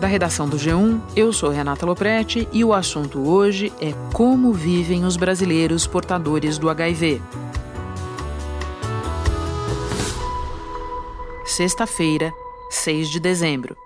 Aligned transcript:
Da 0.00 0.06
redação 0.06 0.48
do 0.48 0.56
G1, 0.56 1.00
eu 1.16 1.32
sou 1.32 1.50
Renata 1.50 1.84
Loprete 1.84 2.48
e 2.52 2.64
o 2.64 2.72
assunto 2.72 3.28
hoje 3.28 3.72
é 3.80 3.90
como 4.16 4.52
vivem 4.52 5.04
os 5.04 5.16
brasileiros 5.16 5.88
portadores 5.88 6.56
do 6.56 6.70
HIV. 6.70 7.20
Sexta-feira, 11.44 12.32
6 12.70 13.10
de 13.10 13.18
dezembro. 13.18 13.76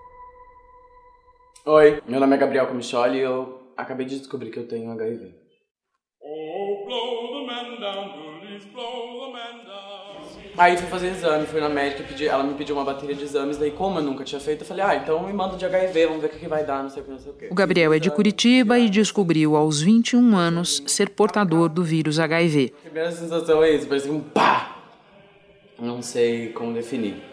Oi, 1.65 2.03
meu 2.07 2.21
nome 2.21 2.37
é 2.37 2.39
Gabriel 2.39 2.67
Comicholi 2.67 3.17
e 3.17 3.23
eu 3.23 3.73
acabei 3.75 4.05
de 4.05 4.19
descobrir 4.19 4.51
que 4.51 4.59
eu 4.59 4.69
tenho 4.69 4.93
HIV. 4.93 5.43
Aí 10.57 10.77
fui 10.77 10.87
fazer 10.87 11.09
exame, 11.09 11.47
fui 11.47 11.61
na 11.61 11.69
médica, 11.69 12.03
pedi, 12.03 12.29
ela 12.29 12.45
me 12.45 12.55
pediu 12.55 12.77
uma 12.77 12.85
bateria 12.85 13.15
de 13.15 13.25
exames, 13.25 13.57
daí 13.57 13.71
como 13.71 13.99
eu 13.99 14.03
nunca 14.03 14.23
tinha 14.23 14.41
feito, 14.41 14.63
eu 14.63 14.67
falei, 14.67 14.85
ah, 14.85 14.97
então 14.97 15.27
me 15.27 15.33
manda 15.33 15.57
de 15.57 15.65
HIV, 15.65 16.07
vamos 16.07 16.21
ver 16.21 16.27
o 16.27 16.31
que, 16.31 16.39
que 16.41 16.49
vai 16.49 16.65
dar, 16.65 16.83
não 16.83 16.91
sei 16.91 17.03
o 17.03 17.05
que, 17.07 17.11
não 17.11 17.19
sei 17.19 17.33
o 17.33 17.35
que. 17.35 17.47
O 17.47 17.55
Gabriel 17.55 17.93
é 17.95 17.99
de 17.99 18.11
Curitiba 18.11 18.79
e 18.79 18.91
descobriu 18.91 19.57
aos 19.57 19.81
21 19.81 20.37
anos 20.37 20.83
ser 20.87 21.09
portador 21.11 21.71
do 21.71 21.83
vírus 21.83 22.19
HIV. 22.19 22.75
A 22.79 22.83
primeira 22.83 23.11
sensação 23.13 23.63
é 23.63 23.71
isso, 23.71 23.87
parece 23.87 24.11
um 24.11 24.21
pá! 24.21 24.77
Não 25.81 26.03
sei 26.03 26.51
como 26.51 26.75
definir. 26.75 27.33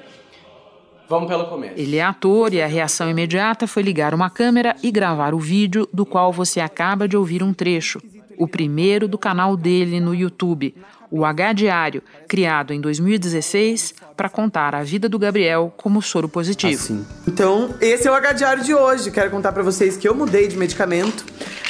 Vamos 1.10 1.28
pelo 1.28 1.46
começo. 1.46 1.74
Ele 1.76 1.98
é 1.98 2.04
ator 2.04 2.54
e 2.54 2.62
a 2.62 2.68
reação 2.68 3.10
imediata 3.10 3.68
foi 3.68 3.84
ligar 3.84 4.14
uma 4.14 4.30
câmera 4.30 4.76
e 4.82 4.92
gravar 4.92 5.34
o 5.34 5.40
vídeo 5.40 5.90
do 5.92 6.06
qual 6.06 6.32
você 6.32 6.60
acaba 6.60 7.08
de 7.08 7.18
ouvir 7.18 7.44
um 7.44 7.52
trecho. 7.52 8.00
O 8.38 8.48
primeiro 8.48 9.08
do 9.08 9.18
canal 9.18 9.58
dele 9.58 10.00
no 10.00 10.16
YouTube, 10.16 10.76
o 11.12 11.26
H 11.26 11.54
Diário, 11.54 12.04
criado 12.28 12.74
em 12.74 12.80
2016 12.80 13.96
para 14.16 14.30
contar 14.30 14.76
a 14.76 14.84
vida 14.84 15.10
do 15.10 15.18
Gabriel 15.18 15.74
como 15.76 16.02
soro 16.02 16.30
positivo. 16.30 16.82
Assim. 16.82 17.06
Então, 17.28 17.74
esse 17.82 18.08
é 18.08 18.12
o 18.12 18.14
H 18.14 18.34
Diário 18.34 18.64
de 18.64 18.74
hoje. 18.74 19.12
Quero 19.12 19.32
contar 19.32 19.52
para 19.52 19.64
vocês 19.64 19.98
que 19.98 20.08
eu 20.08 20.14
mudei 20.14 20.48
de 20.48 20.58
medicamento 20.58 21.26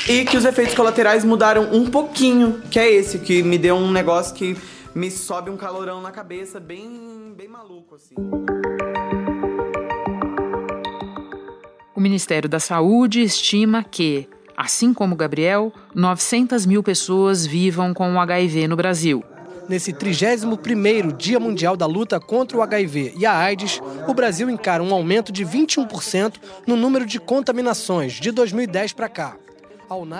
e 0.07 0.25
que 0.25 0.35
os 0.35 0.45
efeitos 0.45 0.75
colaterais 0.75 1.23
mudaram 1.23 1.73
um 1.73 1.89
pouquinho, 1.89 2.61
que 2.69 2.79
é 2.79 2.91
esse 2.91 3.19
que 3.19 3.43
me 3.43 3.57
deu 3.57 3.75
um 3.75 3.91
negócio 3.91 4.33
que 4.35 4.57
me 4.93 5.11
sobe 5.11 5.49
um 5.49 5.57
calorão 5.57 6.01
na 6.01 6.11
cabeça, 6.11 6.59
bem, 6.59 7.33
bem 7.37 7.47
maluco 7.47 7.95
assim. 7.95 8.15
O 11.95 12.01
Ministério 12.01 12.49
da 12.49 12.59
Saúde 12.59 13.21
estima 13.21 13.83
que, 13.83 14.27
assim 14.59 14.93
como 14.93 15.15
Gabriel, 15.15 15.71
900 15.95 16.65
mil 16.65 16.83
pessoas 16.83 17.45
vivam 17.45 17.93
com 17.93 18.13
o 18.13 18.19
HIV 18.19 18.67
no 18.67 18.75
Brasil. 18.75 19.23
Nesse 19.69 19.93
31º 19.93 21.15
Dia 21.15 21.39
Mundial 21.39 21.77
da 21.77 21.85
Luta 21.85 22.19
contra 22.19 22.57
o 22.57 22.61
HIV 22.61 23.13
e 23.17 23.25
a 23.25 23.37
AIDS, 23.37 23.79
o 24.05 24.13
Brasil 24.13 24.49
encara 24.49 24.83
um 24.83 24.93
aumento 24.93 25.31
de 25.31 25.45
21% 25.45 26.33
no 26.67 26.75
número 26.75 27.05
de 27.05 27.21
contaminações 27.21 28.13
de 28.13 28.31
2010 28.31 28.91
para 28.91 29.07
cá. 29.07 29.37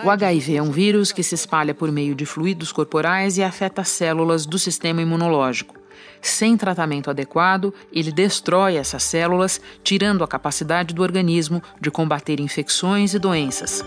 O 0.06 0.10
HIV 0.10 0.56
é 0.56 0.62
um 0.62 0.72
vírus 0.72 1.12
que 1.12 1.22
se 1.22 1.36
espalha 1.36 1.76
por 1.76 1.92
meio 1.92 2.16
de 2.16 2.26
fluidos 2.26 2.72
corporais 2.72 3.38
e 3.38 3.44
afeta 3.44 3.84
células 3.84 4.46
do 4.46 4.58
sistema 4.58 5.02
imunológico. 5.02 5.76
Sem 6.22 6.58
tratamento 6.58 7.10
adequado, 7.10 7.74
ele 7.92 8.12
destrói 8.12 8.76
essas 8.76 9.04
células, 9.04 9.60
tirando 9.84 10.24
a 10.24 10.28
capacidade 10.28 10.94
do 10.94 11.02
organismo 11.02 11.62
de 11.80 11.90
combater 11.90 12.40
infecções 12.40 13.14
e 13.14 13.20
doenças. 13.20 13.84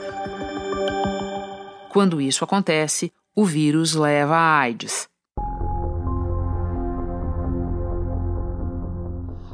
Quando 1.93 2.21
isso 2.21 2.43
acontece, 2.43 3.12
o 3.37 3.45
vírus 3.45 3.95
leva 3.95 4.35
à 4.35 4.59
AIDS. 4.61 5.09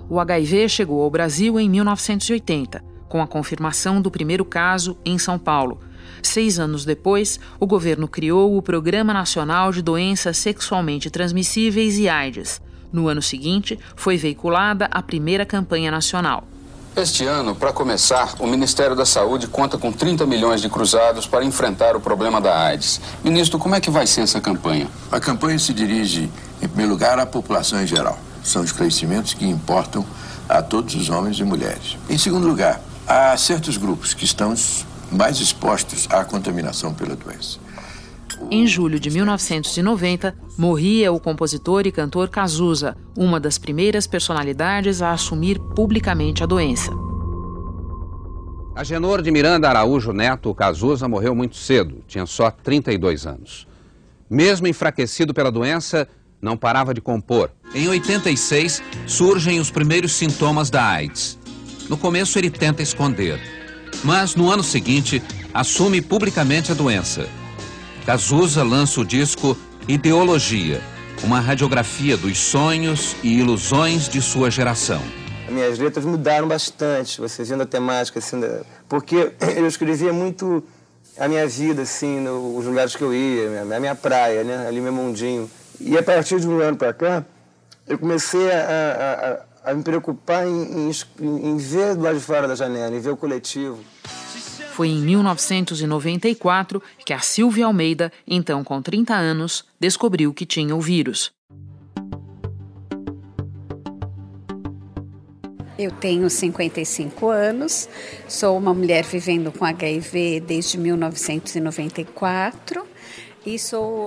O 0.08 0.18
HIV 0.20 0.68
chegou 0.68 1.02
ao 1.02 1.10
Brasil 1.10 1.58
em 1.58 1.68
1980, 1.68 2.82
com 3.08 3.20
a 3.20 3.26
confirmação 3.26 4.00
do 4.00 4.10
primeiro 4.10 4.44
caso 4.44 4.96
em 5.04 5.18
São 5.18 5.38
Paulo, 5.38 5.80
Seis 6.22 6.58
anos 6.58 6.84
depois, 6.84 7.38
o 7.60 7.66
governo 7.66 8.08
criou 8.08 8.56
o 8.56 8.62
Programa 8.62 9.12
Nacional 9.12 9.72
de 9.72 9.82
Doenças 9.82 10.36
Sexualmente 10.36 11.10
Transmissíveis 11.10 11.98
e 11.98 12.08
AIDS. 12.08 12.60
No 12.92 13.08
ano 13.08 13.22
seguinte, 13.22 13.78
foi 13.94 14.16
veiculada 14.16 14.86
a 14.90 15.02
primeira 15.02 15.44
campanha 15.44 15.90
nacional. 15.90 16.46
Este 17.00 17.24
ano, 17.24 17.54
para 17.54 17.72
começar, 17.72 18.34
o 18.40 18.46
Ministério 18.48 18.96
da 18.96 19.06
Saúde 19.06 19.46
conta 19.46 19.78
com 19.78 19.92
30 19.92 20.26
milhões 20.26 20.60
de 20.60 20.68
cruzados 20.68 21.28
para 21.28 21.44
enfrentar 21.44 21.94
o 21.94 22.00
problema 22.00 22.40
da 22.40 22.60
AIDS. 22.60 23.00
Ministro, 23.22 23.56
como 23.56 23.76
é 23.76 23.80
que 23.80 23.88
vai 23.88 24.04
ser 24.04 24.22
essa 24.22 24.40
campanha? 24.40 24.88
A 25.08 25.20
campanha 25.20 25.56
se 25.60 25.72
dirige, 25.72 26.28
em 26.60 26.66
primeiro 26.66 26.90
lugar, 26.90 27.16
à 27.20 27.24
população 27.24 27.80
em 27.80 27.86
geral. 27.86 28.18
São 28.42 28.64
esclarecimentos 28.64 29.32
que 29.32 29.46
importam 29.46 30.04
a 30.48 30.60
todos 30.60 30.96
os 30.96 31.08
homens 31.08 31.38
e 31.38 31.44
mulheres. 31.44 31.96
Em 32.10 32.18
segundo 32.18 32.48
lugar, 32.48 32.80
há 33.06 33.36
certos 33.36 33.76
grupos 33.76 34.12
que 34.12 34.24
estão 34.24 34.52
mais 35.12 35.38
expostos 35.38 36.08
à 36.10 36.24
contaminação 36.24 36.92
pela 36.92 37.14
doença. 37.14 37.60
Em 38.50 38.66
julho 38.66 38.98
de 38.98 39.10
1990, 39.10 40.34
morria 40.56 41.12
o 41.12 41.20
compositor 41.20 41.86
e 41.86 41.92
cantor 41.92 42.28
Cazuza, 42.28 42.96
uma 43.16 43.38
das 43.38 43.58
primeiras 43.58 44.06
personalidades 44.06 45.02
a 45.02 45.12
assumir 45.12 45.58
publicamente 45.74 46.42
a 46.42 46.46
doença. 46.46 46.90
Agenor 48.74 49.22
de 49.22 49.30
Miranda 49.30 49.68
Araújo 49.68 50.12
Neto 50.12 50.54
Cazuza 50.54 51.08
morreu 51.08 51.34
muito 51.34 51.56
cedo, 51.56 52.02
tinha 52.06 52.26
só 52.26 52.50
32 52.50 53.26
anos. 53.26 53.66
Mesmo 54.30 54.66
enfraquecido 54.66 55.34
pela 55.34 55.50
doença, 55.50 56.08
não 56.40 56.56
parava 56.56 56.94
de 56.94 57.00
compor. 57.00 57.50
Em 57.74 57.88
86, 57.88 58.82
surgem 59.06 59.58
os 59.58 59.70
primeiros 59.70 60.12
sintomas 60.12 60.70
da 60.70 60.84
AIDS. 60.84 61.38
No 61.88 61.96
começo, 61.96 62.38
ele 62.38 62.50
tenta 62.50 62.82
esconder 62.82 63.58
mas 64.04 64.34
no 64.34 64.50
ano 64.50 64.62
seguinte 64.62 65.22
assume 65.52 66.00
publicamente 66.00 66.72
a 66.72 66.74
doença. 66.74 67.28
Cazuza 68.08 68.64
lança 68.64 69.02
o 69.02 69.04
disco 69.04 69.54
Ideologia, 69.86 70.80
uma 71.22 71.40
radiografia 71.40 72.16
dos 72.16 72.38
sonhos 72.38 73.14
e 73.22 73.38
ilusões 73.38 74.08
de 74.08 74.22
sua 74.22 74.50
geração. 74.50 75.02
Minhas 75.50 75.78
letras 75.78 76.06
mudaram 76.06 76.48
bastante, 76.48 77.20
vocês 77.20 77.50
vendo 77.50 77.64
a 77.64 77.66
temática, 77.66 78.18
assim, 78.18 78.40
porque 78.88 79.32
eu 79.54 79.66
escrevia 79.66 80.10
muito 80.10 80.64
a 81.18 81.28
minha 81.28 81.46
vida, 81.46 81.82
assim, 81.82 82.18
nos 82.18 82.64
lugares 82.64 82.96
que 82.96 83.02
eu 83.02 83.12
ia, 83.12 83.60
a 83.60 83.78
minha 83.78 83.94
praia, 83.94 84.42
né, 84.42 84.66
ali 84.66 84.80
meu 84.80 84.90
mundinho. 84.90 85.50
E 85.78 85.98
a 85.98 86.02
partir 86.02 86.40
de 86.40 86.48
um 86.48 86.60
ano 86.60 86.78
para 86.78 86.94
cá, 86.94 87.22
eu 87.86 87.98
comecei 87.98 88.50
a, 88.50 89.44
a 89.44 89.48
a 89.70 89.74
me 89.74 89.82
preocupar 89.82 90.46
em, 90.46 90.88
em, 90.88 91.50
em 91.50 91.56
ver 91.58 91.94
do 91.94 92.02
lado 92.02 92.18
de 92.18 92.24
fora 92.24 92.48
da 92.48 92.54
janela, 92.54 92.96
em 92.96 93.00
ver 93.00 93.10
o 93.10 93.16
coletivo. 93.18 93.78
Foi 94.78 94.88
em 94.90 95.00
1994 95.00 96.80
que 97.04 97.12
a 97.12 97.18
Silvia 97.18 97.66
Almeida, 97.66 98.12
então 98.24 98.62
com 98.62 98.80
30 98.80 99.12
anos, 99.12 99.64
descobriu 99.80 100.32
que 100.32 100.46
tinha 100.46 100.76
o 100.76 100.80
vírus. 100.80 101.32
Eu 105.76 105.90
tenho 105.90 106.30
55 106.30 107.28
anos, 107.28 107.88
sou 108.28 108.56
uma 108.56 108.72
mulher 108.72 109.04
vivendo 109.04 109.50
com 109.50 109.64
HIV 109.64 110.44
desde 110.46 110.78
1994 110.78 112.86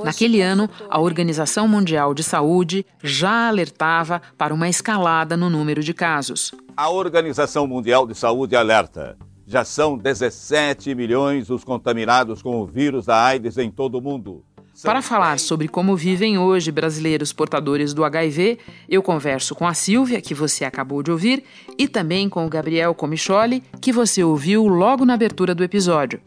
Naquele 0.05 0.39
ano, 0.39 0.69
a 0.89 1.01
Organização 1.01 1.67
Mundial 1.67 2.13
de 2.13 2.23
Saúde 2.23 2.85
já 3.03 3.49
alertava 3.49 4.21
para 4.37 4.53
uma 4.53 4.69
escalada 4.69 5.35
no 5.35 5.49
número 5.49 5.83
de 5.83 5.93
casos. 5.93 6.53
A 6.77 6.89
Organização 6.89 7.67
Mundial 7.67 8.07
de 8.07 8.15
Saúde 8.15 8.55
alerta. 8.55 9.17
Já 9.51 9.65
são 9.65 9.97
17 9.97 10.95
milhões 10.95 11.49
os 11.49 11.65
contaminados 11.65 12.41
com 12.41 12.61
o 12.61 12.65
vírus 12.65 13.07
da 13.07 13.21
AIDS 13.21 13.57
em 13.57 13.69
todo 13.69 13.95
o 13.97 14.01
mundo. 14.01 14.45
Para 14.81 15.01
falar 15.01 15.37
sobre 15.39 15.67
como 15.67 15.93
vivem 15.93 16.37
hoje 16.37 16.71
brasileiros 16.71 17.33
portadores 17.33 17.93
do 17.93 18.05
HIV, 18.05 18.59
eu 18.87 19.03
converso 19.03 19.53
com 19.53 19.67
a 19.67 19.73
Silvia, 19.73 20.21
que 20.21 20.33
você 20.33 20.63
acabou 20.63 21.03
de 21.03 21.11
ouvir, 21.11 21.43
e 21.77 21.85
também 21.85 22.29
com 22.29 22.45
o 22.45 22.49
Gabriel 22.49 22.95
Comicholi, 22.95 23.61
que 23.81 23.91
você 23.91 24.23
ouviu 24.23 24.69
logo 24.69 25.03
na 25.03 25.15
abertura 25.15 25.53
do 25.53 25.65
episódio. 25.65 26.21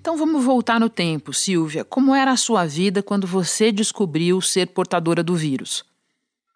Então 0.00 0.16
vamos 0.16 0.44
voltar 0.44 0.78
no 0.78 0.88
tempo, 0.88 1.34
Silvia. 1.34 1.84
Como 1.84 2.14
era 2.14 2.30
a 2.30 2.36
sua 2.36 2.64
vida 2.64 3.02
quando 3.02 3.26
você 3.26 3.72
descobriu 3.72 4.40
ser 4.40 4.68
portadora 4.68 5.24
do 5.24 5.34
vírus? 5.34 5.84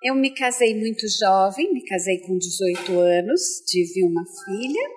Eu 0.06 0.14
me 0.14 0.31
casei 0.31 0.73
muito 0.73 1.05
jovem, 1.19 1.73
me 1.73 1.85
casei 1.85 2.20
com 2.20 2.38
18 2.38 2.97
anos, 3.00 3.41
tive 3.67 4.05
uma 4.05 4.25
filha, 4.44 4.88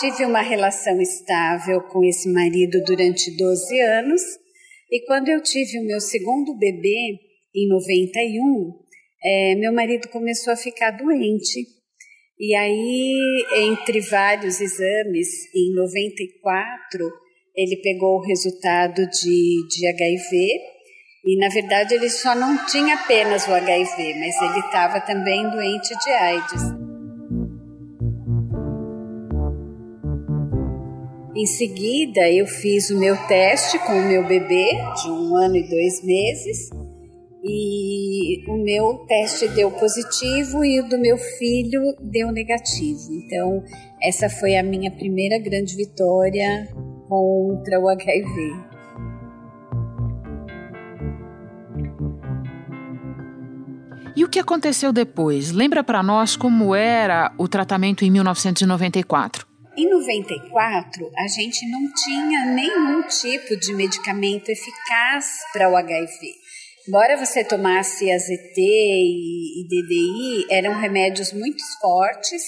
tive 0.00 0.24
uma 0.24 0.40
relação 0.40 0.98
estável 1.02 1.82
com 1.82 2.02
esse 2.02 2.32
marido 2.32 2.82
durante 2.82 3.36
12 3.36 3.78
anos, 3.80 4.22
e 4.90 5.04
quando 5.04 5.28
eu 5.28 5.42
tive 5.42 5.78
o 5.78 5.84
meu 5.84 6.00
segundo 6.00 6.56
bebê, 6.56 7.18
em 7.54 7.68
91, 7.68 8.72
é, 9.22 9.54
meu 9.56 9.70
marido 9.70 10.08
começou 10.08 10.54
a 10.54 10.56
ficar 10.56 10.92
doente. 10.92 11.66
E 12.40 12.54
aí, 12.54 13.44
entre 13.68 14.00
vários 14.00 14.62
exames, 14.62 15.28
em 15.54 15.74
94, 15.74 17.06
ele 17.54 17.76
pegou 17.82 18.16
o 18.16 18.26
resultado 18.26 19.06
de, 19.10 19.68
de 19.68 19.86
HIV 19.88 20.77
E 21.24 21.38
na 21.38 21.48
verdade 21.48 21.94
ele 21.94 22.08
só 22.08 22.34
não 22.34 22.64
tinha 22.66 22.94
apenas 22.94 23.46
o 23.46 23.52
HIV, 23.52 24.14
mas 24.18 24.42
ele 24.42 24.60
estava 24.60 25.00
também 25.00 25.48
doente 25.50 25.94
de 25.98 26.10
AIDS. 26.10 26.88
Em 31.36 31.46
seguida, 31.46 32.28
eu 32.30 32.46
fiz 32.46 32.90
o 32.90 32.98
meu 32.98 33.16
teste 33.28 33.78
com 33.80 33.92
o 33.92 34.08
meu 34.08 34.26
bebê 34.26 34.70
de 35.00 35.10
um 35.10 35.36
ano 35.36 35.56
e 35.56 35.68
dois 35.68 36.02
meses 36.02 36.70
e 37.44 38.44
o 38.48 38.56
meu 38.56 39.06
teste 39.06 39.46
deu 39.48 39.70
positivo 39.70 40.64
e 40.64 40.80
o 40.80 40.88
do 40.88 40.98
meu 40.98 41.16
filho 41.16 41.94
deu 42.00 42.32
negativo. 42.32 43.12
Então, 43.12 43.62
essa 44.02 44.28
foi 44.28 44.56
a 44.56 44.62
minha 44.62 44.90
primeira 44.90 45.38
grande 45.38 45.76
vitória 45.76 46.68
contra 47.08 47.80
o 47.80 47.88
HIV. 47.88 48.67
E 54.18 54.24
o 54.24 54.28
que 54.28 54.40
aconteceu 54.40 54.92
depois? 54.92 55.52
Lembra 55.52 55.84
para 55.84 56.02
nós 56.02 56.34
como 56.34 56.74
era 56.74 57.32
o 57.38 57.46
tratamento 57.46 58.04
em 58.04 58.10
1994? 58.10 59.46
Em 59.76 59.88
94, 59.88 61.08
a 61.16 61.28
gente 61.28 61.64
não 61.70 61.88
tinha 61.94 62.46
nenhum 62.46 63.02
tipo 63.02 63.56
de 63.56 63.72
medicamento 63.72 64.48
eficaz 64.48 65.24
para 65.52 65.70
o 65.70 65.76
HIV. 65.76 66.34
Embora 66.88 67.16
você 67.16 67.44
tomasse 67.44 68.10
AZT 68.10 68.58
e, 68.58 69.64
DDI, 69.68 70.46
eram 70.50 70.74
remédios 70.80 71.32
muito 71.32 71.62
fortes 71.80 72.42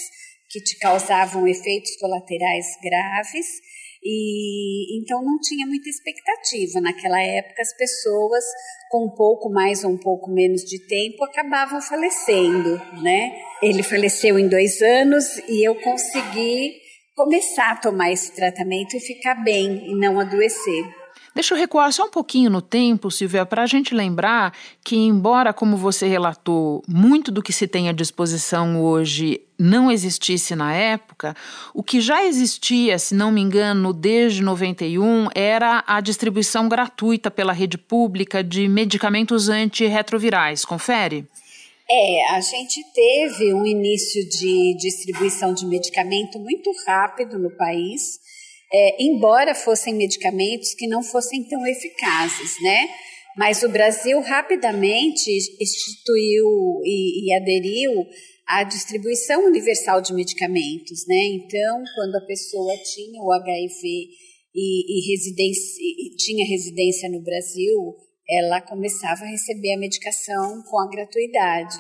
que 0.51 0.61
te 0.61 0.77
causavam 0.77 1.47
efeitos 1.47 1.95
colaterais 2.01 2.67
graves 2.83 3.47
e 4.03 4.99
então 4.99 5.23
não 5.23 5.39
tinha 5.41 5.67
muita 5.67 5.89
expectativa. 5.89 6.81
Naquela 6.81 7.21
época, 7.21 7.61
as 7.61 7.77
pessoas 7.77 8.45
com 8.91 9.07
um 9.07 9.15
pouco 9.15 9.51
mais 9.51 9.85
ou 9.85 9.91
um 9.91 9.99
pouco 9.99 10.31
menos 10.31 10.63
de 10.63 10.79
tempo 10.87 11.25
acabavam 11.25 11.81
falecendo, 11.81 12.81
né? 13.03 13.33
Ele 13.63 13.83
faleceu 13.83 14.39
em 14.39 14.49
dois 14.49 14.81
anos 14.83 15.39
e 15.49 15.67
eu 15.67 15.75
consegui 15.77 16.81
começar 17.15 17.73
a 17.73 17.77
tomar 17.77 18.11
esse 18.11 18.33
tratamento 18.35 18.97
e 18.97 19.01
ficar 19.01 19.35
bem 19.45 19.91
e 19.91 19.95
não 19.95 20.19
adoecer. 20.19 21.00
Deixa 21.33 21.55
eu 21.55 21.59
recuar 21.59 21.93
só 21.93 22.07
um 22.07 22.11
pouquinho 22.11 22.51
no 22.51 22.61
tempo, 22.61 23.11
Silvia, 23.11 23.47
para 23.47 23.63
a 23.63 23.67
gente 23.67 23.95
lembrar 23.95 24.53
que, 24.85 24.97
embora, 24.97 25.53
como 25.53 25.77
você 25.77 26.09
relatou, 26.09 26.83
muito 26.89 27.31
do 27.31 27.43
que 27.43 27.53
se 27.53 27.69
tem 27.69 27.89
à 27.89 27.93
disposição 27.93 28.83
hoje 28.83 29.41
não 29.57 29.91
existisse 29.91 30.57
na 30.57 30.75
época, 30.75 31.37
o 31.73 31.83
que 31.83 32.01
já 32.01 32.25
existia, 32.25 32.99
se 32.99 33.15
não 33.15 33.31
me 33.31 33.41
engano, 33.41 33.93
desde 33.93 34.43
91, 34.43 35.29
era 35.35 35.85
a 35.87 36.01
distribuição 36.01 36.69
gratuita 36.69 37.31
pela 37.31 37.53
rede 37.53 37.79
pública 37.79 38.43
de 38.43 38.67
medicamentos 38.67 39.49
antirretrovirais. 39.49 40.65
Confere? 40.65 41.27
É, 41.89 42.35
a 42.35 42.41
gente 42.41 42.83
teve 42.93 43.53
um 43.53 43.67
início 43.67 44.29
de 44.29 44.77
distribuição 44.79 45.53
de 45.53 45.67
medicamento 45.67 46.39
muito 46.39 46.71
rápido 46.87 47.39
no 47.39 47.51
país 47.51 48.19
é, 48.73 49.03
embora 49.03 49.55
fossem 49.55 49.95
medicamentos 49.95 50.75
que 50.75 50.87
não 50.87 51.03
fossem 51.03 51.45
tão 51.45 51.67
eficazes, 51.67 52.61
né? 52.63 52.89
Mas 53.37 53.63
o 53.63 53.69
Brasil 53.69 54.21
rapidamente 54.21 55.31
instituiu 55.61 56.81
e, 56.85 57.27
e 57.27 57.35
aderiu 57.35 58.07
à 58.47 58.65
distribuição 58.65 59.45
universal 59.45 60.01
de 60.01 60.13
medicamentos, 60.13 61.07
né? 61.07 61.25
Então, 61.35 61.83
quando 61.95 62.17
a 62.17 62.27
pessoa 62.27 62.73
tinha 62.95 63.23
o 63.23 63.33
HIV 63.33 64.09
e, 64.55 64.99
e, 64.99 65.13
residência, 65.13 65.83
e 65.83 66.17
tinha 66.17 66.47
residência 66.47 67.09
no 67.09 67.23
Brasil, 67.23 67.97
ela 68.29 68.61
começava 68.61 69.25
a 69.25 69.29
receber 69.29 69.75
a 69.75 69.79
medicação 69.79 70.63
com 70.69 70.79
a 70.79 70.89
gratuidade. 70.89 71.79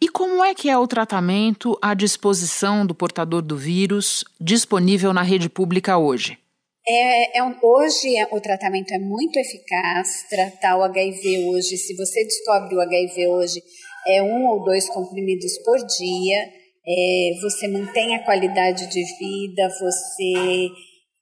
E 0.00 0.08
como 0.08 0.42
é 0.42 0.54
que 0.54 0.68
é 0.68 0.76
o 0.76 0.86
tratamento 0.86 1.78
à 1.80 1.94
disposição 1.94 2.84
do 2.84 2.94
portador 2.94 3.40
do 3.40 3.56
vírus 3.56 4.24
disponível 4.40 5.12
na 5.12 5.22
rede 5.22 5.48
pública 5.48 5.96
hoje? 5.96 6.38
É, 6.86 7.38
é, 7.38 7.42
hoje 7.62 8.16
é, 8.16 8.26
o 8.32 8.40
tratamento 8.40 8.92
é 8.92 8.98
muito 8.98 9.38
eficaz. 9.38 10.26
Tratar 10.28 10.76
o 10.76 10.82
HIV 10.82 11.46
hoje, 11.46 11.76
se 11.76 11.94
você 11.94 12.24
descobre 12.24 12.74
o 12.74 12.80
HIV 12.80 13.28
hoje, 13.28 13.62
é 14.08 14.22
um 14.22 14.46
ou 14.46 14.64
dois 14.64 14.88
comprimidos 14.88 15.56
por 15.64 15.78
dia. 15.78 16.36
É, 16.84 17.30
você 17.40 17.68
mantém 17.68 18.16
a 18.16 18.24
qualidade 18.24 18.88
de 18.88 19.04
vida, 19.16 19.68
você 19.68 20.68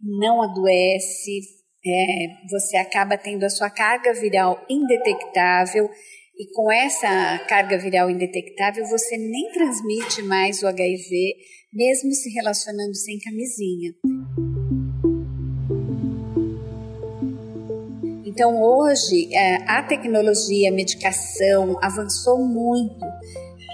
não 0.01 0.43
adoece, 0.43 1.41
é, 1.85 2.49
você 2.51 2.79
acaba 2.79 3.19
tendo 3.19 3.45
a 3.45 3.51
sua 3.51 3.69
carga 3.69 4.15
viral 4.15 4.65
indetectável 4.71 5.91
e 6.41 6.47
com 6.55 6.73
essa 6.73 7.39
carga 7.41 7.77
viral 7.77 8.09
indetectável, 8.09 8.87
você 8.87 9.19
nem 9.19 9.53
transmite 9.53 10.23
mais 10.23 10.63
o 10.63 10.67
HIV, 10.69 11.37
mesmo 11.71 12.15
se 12.15 12.31
relacionando 12.31 12.95
sem 12.95 13.19
camisinha. 13.19 13.95
Então, 18.25 18.63
hoje, 18.63 19.29
é, 19.35 19.57
a 19.67 19.83
tecnologia, 19.83 20.71
a 20.71 20.73
medicação 20.73 21.79
avançou 21.83 22.39
muito. 22.39 23.05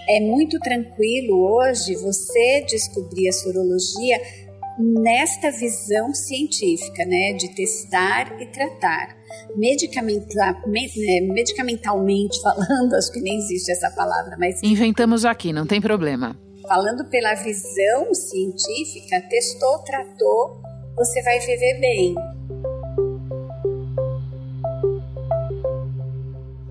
É 0.09 0.19
muito 0.19 0.59
tranquilo 0.59 1.39
hoje 1.39 1.95
você 1.95 2.63
descobrir 2.63 3.29
a 3.29 3.33
sorologia 3.33 4.21
nesta 4.79 5.51
visão 5.51 6.13
científica, 6.15 7.05
né, 7.05 7.33
de 7.33 7.55
testar 7.55 8.41
e 8.41 8.47
tratar. 8.47 9.17
Medicamenta, 9.57 10.57
é, 10.67 11.21
medicamentalmente 11.21 12.41
falando, 12.43 12.95
acho 12.95 13.11
que 13.13 13.21
nem 13.21 13.39
existe 13.39 13.73
essa 13.73 13.91
palavra, 13.91 14.37
mas. 14.39 14.63
Inventamos 14.63 15.25
aqui, 15.25 15.53
não 15.53 15.67
tem 15.67 15.81
problema. 15.81 16.39
Falando 16.69 17.05
pela 17.07 17.35
visão 17.35 18.13
científica, 18.13 19.21
testou, 19.29 19.79
tratou, 19.81 20.61
você 20.97 21.23
vai 21.23 21.39
viver 21.41 21.81
bem. 21.81 22.15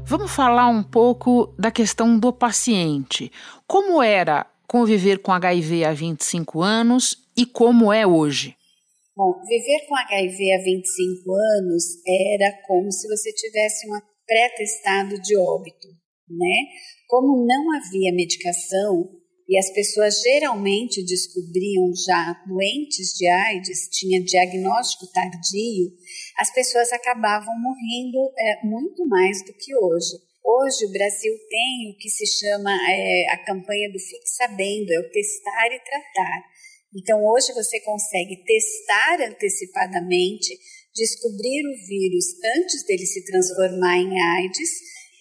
Vamos 0.07 0.31
falar 0.31 0.67
um 0.67 0.83
pouco 0.83 1.53
da 1.57 1.71
questão 1.71 2.19
do 2.19 2.31
paciente. 2.31 3.31
Como 3.65 4.03
era 4.03 4.45
conviver 4.67 5.19
com 5.19 5.31
HIV 5.31 5.85
há 5.85 5.93
25 5.93 6.61
anos 6.61 7.24
e 7.37 7.45
como 7.45 7.91
é 7.91 8.05
hoje? 8.05 8.55
Bom, 9.15 9.33
viver 9.47 9.85
com 9.87 9.95
HIV 9.95 10.53
há 10.53 10.63
25 10.63 11.31
anos 11.57 11.83
era 12.05 12.51
como 12.67 12.91
se 12.91 13.07
você 13.07 13.31
tivesse 13.31 13.89
um 13.89 13.99
pré-testado 14.27 15.21
de 15.21 15.37
óbito, 15.37 15.87
né? 16.29 16.65
Como 17.07 17.45
não 17.45 17.77
havia 17.77 18.13
medicação 18.13 19.09
e 19.47 19.57
as 19.57 19.71
pessoas 19.71 20.21
geralmente 20.21 21.05
descobriam 21.05 21.93
já 21.95 22.33
doentes 22.47 23.13
de 23.15 23.27
AIDS, 23.27 23.89
tinha 23.91 24.23
diagnóstico 24.23 25.05
tardio, 25.13 25.91
as 26.37 26.51
pessoas 26.51 26.91
acabavam 26.91 27.53
morrendo 27.59 28.33
é, 28.37 28.65
muito 28.65 29.07
mais 29.07 29.45
do 29.45 29.53
que 29.53 29.75
hoje. 29.75 30.17
Hoje 30.43 30.85
o 30.85 30.91
Brasil 30.91 31.33
tem 31.49 31.91
o 31.91 31.97
que 31.97 32.09
se 32.09 32.25
chama 32.25 32.71
é, 32.91 33.27
a 33.29 33.37
campanha 33.45 33.91
do 33.91 33.99
Fique 33.99 34.29
Sabendo, 34.29 34.91
é 34.91 34.99
o 34.99 35.11
testar 35.11 35.67
e 35.67 35.79
tratar. 35.79 36.43
Então 36.95 37.23
hoje 37.25 37.53
você 37.53 37.79
consegue 37.81 38.37
testar 38.37 39.27
antecipadamente, 39.29 40.57
descobrir 40.95 41.67
o 41.67 41.87
vírus 41.87 42.25
antes 42.57 42.85
dele 42.85 43.05
se 43.05 43.25
transformar 43.25 43.97
em 43.97 44.17
AIDS 44.17 44.69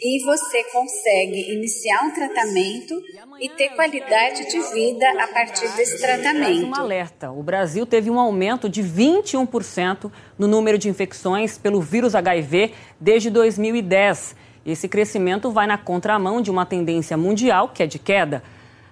e 0.01 0.25
você 0.25 0.63
consegue 0.65 1.53
iniciar 1.53 2.05
um 2.05 2.15
tratamento 2.15 2.95
e 3.41 3.49
ter 3.49 3.71
qualidade 3.71 4.49
de 4.49 4.61
vida 4.73 5.11
a 5.23 5.27
partir 5.29 5.69
desse 5.77 6.01
tratamento. 6.01 6.67
Um 6.67 6.75
alerta: 6.75 7.33
o 7.33 7.43
Brasil 7.43 7.85
teve 7.85 8.09
um 8.09 8.21
aumento 8.21 8.69
de 8.69 8.83
21% 8.83 10.13
no 10.39 10.47
número 10.47 10.79
de 10.79 10.89
infecções 10.89 11.59
pelo 11.59 11.81
vírus 11.81 12.15
HIV 12.15 12.73
desde 13.01 13.31
2010. 13.31 14.37
Esse 14.65 14.89
crescimento 14.89 15.51
vai 15.51 15.67
na 15.67 15.77
contramão 15.77 16.41
de 16.41 16.51
uma 16.51 16.65
tendência 16.65 17.17
mundial 17.17 17.71
que 17.71 17.83
é 17.83 17.87
de 17.87 17.99
queda. 17.99 18.43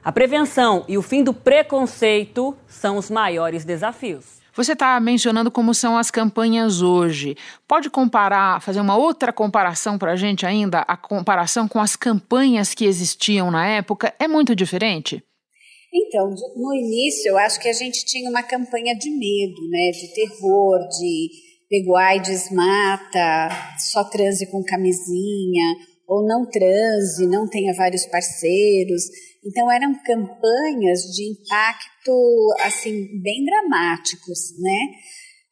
A 0.04 0.10
prevenção 0.10 0.84
e 0.88 0.98
o 0.98 1.02
fim 1.02 1.22
do 1.22 1.32
preconceito 1.32 2.56
são 2.66 2.96
os 2.96 3.08
maiores 3.08 3.64
desafios. 3.64 4.42
Você 4.54 4.72
está 4.72 4.98
mencionando 4.98 5.48
como 5.48 5.72
são 5.72 5.96
as 5.96 6.10
campanhas 6.10 6.82
hoje. 6.82 7.36
Pode 7.68 7.88
comparar, 7.88 8.60
fazer 8.60 8.80
uma 8.80 8.96
outra 8.96 9.32
comparação 9.32 9.96
para 9.96 10.12
a 10.12 10.16
gente 10.16 10.44
ainda? 10.44 10.80
A 10.80 10.96
comparação 10.96 11.68
com 11.68 11.78
as 11.78 11.94
campanhas 11.94 12.74
que 12.74 12.84
existiam 12.84 13.48
na 13.48 13.66
época 13.66 14.12
é 14.18 14.26
muito 14.26 14.56
diferente? 14.56 15.22
Então, 15.94 16.34
no 16.56 16.74
início, 16.74 17.30
eu 17.30 17.38
acho 17.38 17.60
que 17.60 17.68
a 17.68 17.72
gente 17.72 18.04
tinha 18.04 18.28
uma 18.28 18.42
campanha 18.42 18.94
de 18.96 19.08
medo, 19.08 19.68
né, 19.70 19.90
de 19.92 20.12
terror, 20.14 20.80
de 20.88 21.30
pegou 21.70 21.96
AIDS, 21.96 22.50
mata, 22.50 23.48
só 23.78 24.02
transe 24.04 24.50
com 24.50 24.64
camisinha, 24.64 25.76
ou 26.06 26.26
não 26.26 26.44
transe, 26.44 27.26
não 27.26 27.48
tenha 27.48 27.72
vários 27.74 28.04
parceiros. 28.06 29.04
Então 29.44 29.70
eram 29.70 29.92
campanhas 30.04 31.00
de 31.14 31.32
impacto 31.32 32.54
assim 32.60 33.20
bem 33.20 33.44
dramáticos, 33.44 34.56
né? 34.58 34.78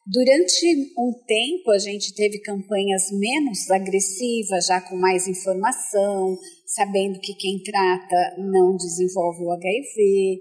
Durante 0.07 0.93
um 0.99 1.13
tempo, 1.27 1.71
a 1.71 1.79
gente 1.79 2.15
teve 2.15 2.41
campanhas 2.41 3.13
menos 3.13 3.71
agressivas, 3.71 4.67
já 4.67 4.81
com 4.81 4.97
mais 4.97 5.29
informação, 5.29 6.37
sabendo 6.67 7.21
que 7.21 7.35
quem 7.35 7.63
trata 7.63 8.35
não 8.39 8.77
desenvolve 8.77 9.45
o 9.45 9.53
HIV. 9.53 10.41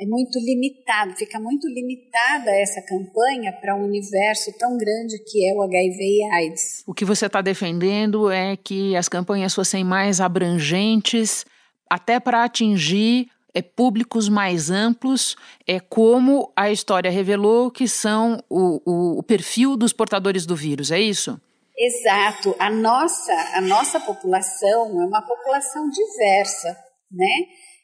É 0.00 0.06
muito 0.06 0.38
limitado, 0.38 1.16
fica 1.16 1.40
muito 1.40 1.66
limitada 1.68 2.50
essa 2.52 2.80
campanha 2.82 3.52
para 3.60 3.74
um 3.76 3.84
universo 3.84 4.52
tão 4.58 4.76
grande 4.78 5.18
que 5.26 5.44
é 5.46 5.54
o 5.54 5.62
HIV 5.62 5.98
e 5.98 6.24
AIDS. 6.32 6.82
O 6.86 6.94
que 6.94 7.04
você 7.04 7.26
está 7.26 7.42
defendendo 7.42 8.30
é 8.30 8.56
que 8.56 8.94
as 8.96 9.08
campanhas 9.08 9.54
fossem 9.54 9.82
mais 9.82 10.20
abrangentes, 10.20 11.44
até 11.90 12.20
para 12.20 12.44
atingir 12.44 13.28
é, 13.52 13.60
públicos 13.60 14.28
mais 14.28 14.70
amplos, 14.70 15.36
é 15.66 15.80
como 15.80 16.52
a 16.56 16.70
história 16.70 17.10
revelou 17.10 17.70
que 17.70 17.88
são 17.88 18.42
o, 18.48 18.80
o, 18.86 19.18
o 19.18 19.22
perfil 19.22 19.76
dos 19.76 19.92
portadores 19.92 20.46
do 20.46 20.54
vírus, 20.54 20.90
é 20.92 21.00
isso? 21.00 21.40
Exato. 21.76 22.54
A 22.58 22.70
nossa, 22.70 23.32
a 23.54 23.60
nossa 23.60 23.98
população 23.98 25.00
é 25.00 25.06
uma 25.06 25.22
população 25.26 25.88
diversa, 25.88 26.76
né? 27.10 27.34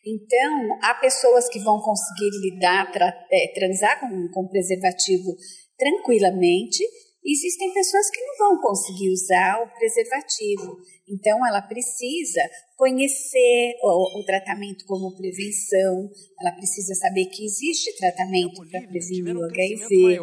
Então, 0.06 0.78
há 0.82 0.94
pessoas 0.94 1.48
que 1.48 1.58
vão 1.58 1.80
conseguir 1.80 2.30
lidar, 2.40 2.92
tra, 2.92 3.12
é, 3.32 3.52
transar 3.54 3.98
com, 3.98 4.28
com 4.32 4.48
preservativo 4.48 5.34
tranquilamente, 5.76 6.84
existem 7.24 7.72
pessoas 7.72 8.08
que 8.10 8.20
não 8.20 8.36
vão 8.38 8.62
conseguir 8.62 9.10
usar 9.10 9.62
o 9.62 9.78
preservativo. 9.78 10.76
Então, 11.08 11.46
ela 11.46 11.62
precisa 11.62 12.40
conhecer 12.76 13.74
o, 13.82 14.20
o, 14.20 14.24
tratamento 14.24 14.84
como 14.86 15.16
prevenção, 15.16 16.10
ela 16.40 16.52
precisa 16.52 16.94
saber 16.94 17.26
que 17.26 17.44
existe 17.44 17.96
tratamento 17.96 18.60
para 18.68 18.82
prevenir 18.82 19.36
o 19.36 19.44
HIV. 19.44 20.18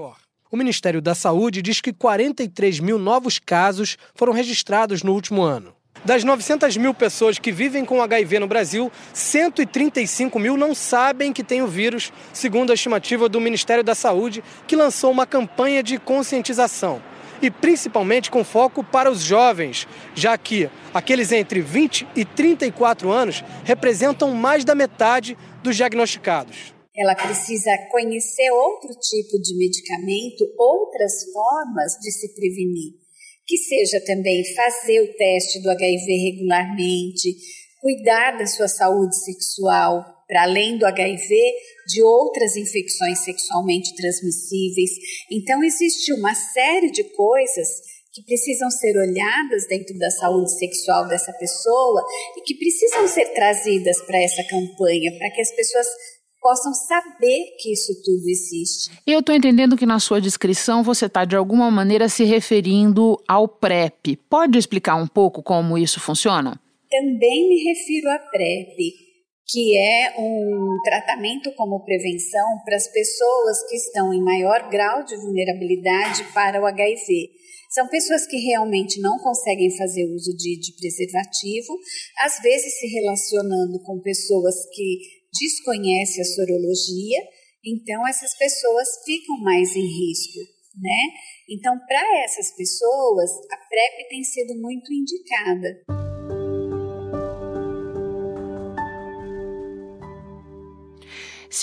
O 0.51 0.57
Ministério 0.57 1.01
da 1.01 1.15
Saúde 1.15 1.61
diz 1.61 1.79
que 1.79 1.93
43 1.93 2.79
mil 2.79 2.99
novos 2.99 3.39
casos 3.39 3.97
foram 4.13 4.33
registrados 4.33 5.01
no 5.03 5.13
último 5.13 5.41
ano. 5.41 5.73
Das 6.05 6.23
900 6.23 6.75
mil 6.75 6.93
pessoas 6.93 7.39
que 7.39 7.51
vivem 7.51 7.85
com 7.85 8.01
HIV 8.01 8.39
no 8.39 8.47
Brasil, 8.47 8.91
135 9.13 10.37
mil 10.37 10.57
não 10.57 10.75
sabem 10.75 11.31
que 11.31 11.45
tem 11.45 11.61
o 11.61 11.67
vírus, 11.67 12.11
segundo 12.33 12.71
a 12.71 12.73
estimativa 12.73 13.29
do 13.29 13.39
Ministério 13.39 13.85
da 13.85 13.95
Saúde, 13.95 14.43
que 14.67 14.75
lançou 14.75 15.11
uma 15.11 15.25
campanha 15.25 15.81
de 15.81 15.97
conscientização 15.97 17.01
e 17.43 17.51
principalmente 17.51 18.31
com 18.31 18.41
foco 18.41 18.85
para 18.85 19.11
os 19.11 19.19
jovens, 19.21 19.85
já 20.15 20.37
que 20.37 20.69
aqueles 20.93 21.29
entre 21.33 21.59
20 21.59 22.07
e 22.15 22.23
34 22.23 23.11
anos 23.11 23.43
representam 23.65 24.31
mais 24.31 24.63
da 24.63 24.73
metade 24.73 25.37
dos 25.61 25.75
diagnosticados. 25.75 26.73
Ela 26.95 27.13
precisa 27.15 27.77
conhecer 27.91 28.49
outro 28.49 28.91
tipo 28.97 29.41
de 29.41 29.57
medicamento, 29.57 30.45
outras 30.57 31.25
formas 31.33 31.93
de 32.01 32.11
se 32.11 32.33
prevenir, 32.33 32.93
que 33.45 33.57
seja 33.57 33.99
também 34.05 34.41
fazer 34.55 35.01
o 35.01 35.13
teste 35.17 35.61
do 35.61 35.69
HIV 35.69 36.31
regularmente, 36.31 37.35
cuidar 37.81 38.37
da 38.37 38.45
sua 38.45 38.69
saúde 38.69 39.17
sexual, 39.17 40.05
para 40.33 40.43
além 40.43 40.79
do 40.79 40.85
HIV, 40.87 41.35
de 41.85 42.01
outras 42.01 42.55
infecções 42.57 43.19
sexualmente 43.23 43.95
transmissíveis. 43.95 44.89
Então, 45.31 45.63
existe 45.63 46.11
uma 46.11 46.33
série 46.33 46.89
de 46.89 47.03
coisas 47.03 47.67
que 48.11 48.23
precisam 48.23 48.71
ser 48.71 48.97
olhadas 48.97 49.67
dentro 49.69 49.95
da 49.99 50.09
saúde 50.09 50.57
sexual 50.57 51.07
dessa 51.07 51.31
pessoa 51.33 52.03
e 52.37 52.41
que 52.41 52.55
precisam 52.55 53.07
ser 53.07 53.25
trazidas 53.33 54.01
para 54.01 54.21
essa 54.23 54.43
campanha, 54.43 55.15
para 55.19 55.29
que 55.29 55.41
as 55.41 55.55
pessoas 55.55 55.85
possam 56.41 56.73
saber 56.73 57.55
que 57.59 57.71
isso 57.71 57.93
tudo 58.03 58.27
existe. 58.27 58.89
Eu 59.05 59.19
estou 59.19 59.35
entendendo 59.35 59.77
que 59.77 59.85
na 59.85 59.99
sua 59.99 60.19
descrição 60.19 60.83
você 60.83 61.05
está 61.05 61.25
de 61.25 61.35
alguma 61.35 61.69
maneira 61.69 62.09
se 62.09 62.23
referindo 62.23 63.21
ao 63.27 63.47
PrEP. 63.47 64.17
Pode 64.27 64.57
explicar 64.57 64.95
um 64.95 65.07
pouco 65.07 65.43
como 65.43 65.77
isso 65.77 65.99
funciona? 65.99 66.59
Também 66.89 67.49
me 67.49 67.63
refiro 67.63 68.09
à 68.09 68.19
PrEP 68.19 69.12
que 69.47 69.77
é 69.77 70.15
um 70.17 70.77
tratamento 70.83 71.53
como 71.55 71.83
prevenção 71.83 72.59
para 72.63 72.75
as 72.75 72.87
pessoas 72.87 73.67
que 73.69 73.75
estão 73.75 74.13
em 74.13 74.23
maior 74.23 74.69
grau 74.69 75.03
de 75.03 75.15
vulnerabilidade 75.17 76.23
para 76.33 76.61
o 76.61 76.65
HIV. 76.65 77.29
São 77.69 77.87
pessoas 77.87 78.27
que 78.27 78.37
realmente 78.37 79.01
não 79.01 79.17
conseguem 79.19 79.75
fazer 79.75 80.05
uso 80.05 80.35
de, 80.37 80.59
de 80.59 80.73
preservativo, 80.77 81.73
às 82.19 82.39
vezes 82.39 82.79
se 82.79 82.87
relacionando 82.87 83.81
com 83.83 83.99
pessoas 83.99 84.55
que 84.73 84.99
desconhecem 85.33 86.21
a 86.21 86.25
sorologia, 86.25 87.19
então 87.65 88.07
essas 88.07 88.37
pessoas 88.37 88.87
ficam 89.03 89.39
mais 89.39 89.75
em 89.75 89.85
risco, 89.85 90.39
né? 90.79 91.13
Então, 91.49 91.77
para 91.87 92.23
essas 92.23 92.55
pessoas, 92.55 93.31
a 93.51 93.57
PrEP 93.57 94.09
tem 94.09 94.23
sido 94.23 94.53
muito 94.61 94.93
indicada. 94.93 96.02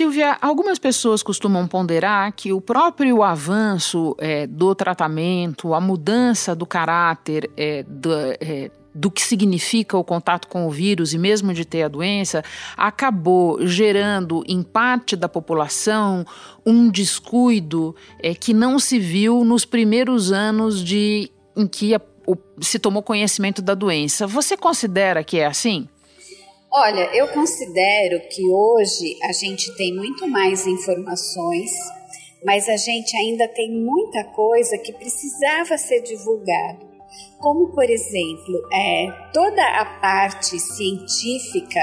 Silvia, 0.01 0.39
algumas 0.41 0.79
pessoas 0.79 1.23
costumam 1.23 1.67
ponderar 1.69 2.33
que 2.33 2.55
o 2.55 2.61
próprio 2.63 3.23
avanço 3.23 4.17
é, 4.19 4.47
do 4.47 4.75
tratamento, 4.75 5.75
a 5.75 5.81
mudança 5.81 6.55
do 6.55 6.65
caráter 6.65 7.51
é, 7.55 7.83
do, 7.83 8.11
é, 8.41 8.71
do 8.95 9.11
que 9.11 9.21
significa 9.21 9.99
o 9.99 10.03
contato 10.03 10.49
com 10.49 10.67
o 10.67 10.71
vírus 10.71 11.13
e 11.13 11.19
mesmo 11.19 11.53
de 11.53 11.67
ter 11.67 11.83
a 11.83 11.89
doença, 11.89 12.43
acabou 12.79 13.59
gerando 13.67 14.43
em 14.49 14.63
parte 14.63 15.15
da 15.17 15.29
população 15.29 16.25
um 16.65 16.89
descuido 16.89 17.95
é, 18.21 18.35
que 18.35 18.55
não 18.55 18.79
se 18.79 18.99
viu 18.99 19.45
nos 19.45 19.67
primeiros 19.67 20.33
anos 20.33 20.83
de 20.83 21.31
em 21.55 21.67
que 21.67 21.95
a, 21.95 22.01
o, 22.27 22.39
se 22.63 22.79
tomou 22.79 23.03
conhecimento 23.03 23.61
da 23.61 23.75
doença. 23.75 24.27
Você 24.27 24.57
considera 24.57 25.23
que 25.23 25.41
é 25.41 25.45
assim? 25.45 25.87
Olha, 26.73 27.11
eu 27.17 27.27
considero 27.27 28.21
que 28.29 28.49
hoje 28.49 29.19
a 29.25 29.33
gente 29.33 29.75
tem 29.77 29.93
muito 29.93 30.29
mais 30.29 30.69
informações, 30.69 31.73
mas 32.45 32.69
a 32.69 32.77
gente 32.77 33.17
ainda 33.17 33.49
tem 33.49 33.73
muita 33.73 34.23
coisa 34.23 34.79
que 34.79 34.93
precisava 34.93 35.77
ser 35.77 36.01
divulgada. 36.03 36.89
Como, 37.41 37.75
por 37.75 37.91
exemplo, 37.91 38.63
é, 38.73 39.31
toda 39.33 39.81
a 39.81 39.85
parte 40.01 40.61
científica 40.61 41.81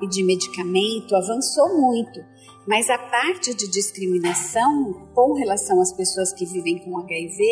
e 0.00 0.08
de 0.08 0.22
medicamento 0.22 1.16
avançou 1.16 1.76
muito, 1.76 2.24
mas 2.64 2.88
a 2.90 2.98
parte 2.98 3.52
de 3.54 3.68
discriminação 3.68 5.10
com 5.14 5.32
relação 5.32 5.80
às 5.80 5.92
pessoas 5.92 6.32
que 6.32 6.46
vivem 6.46 6.78
com 6.78 6.96
HIV 6.96 7.42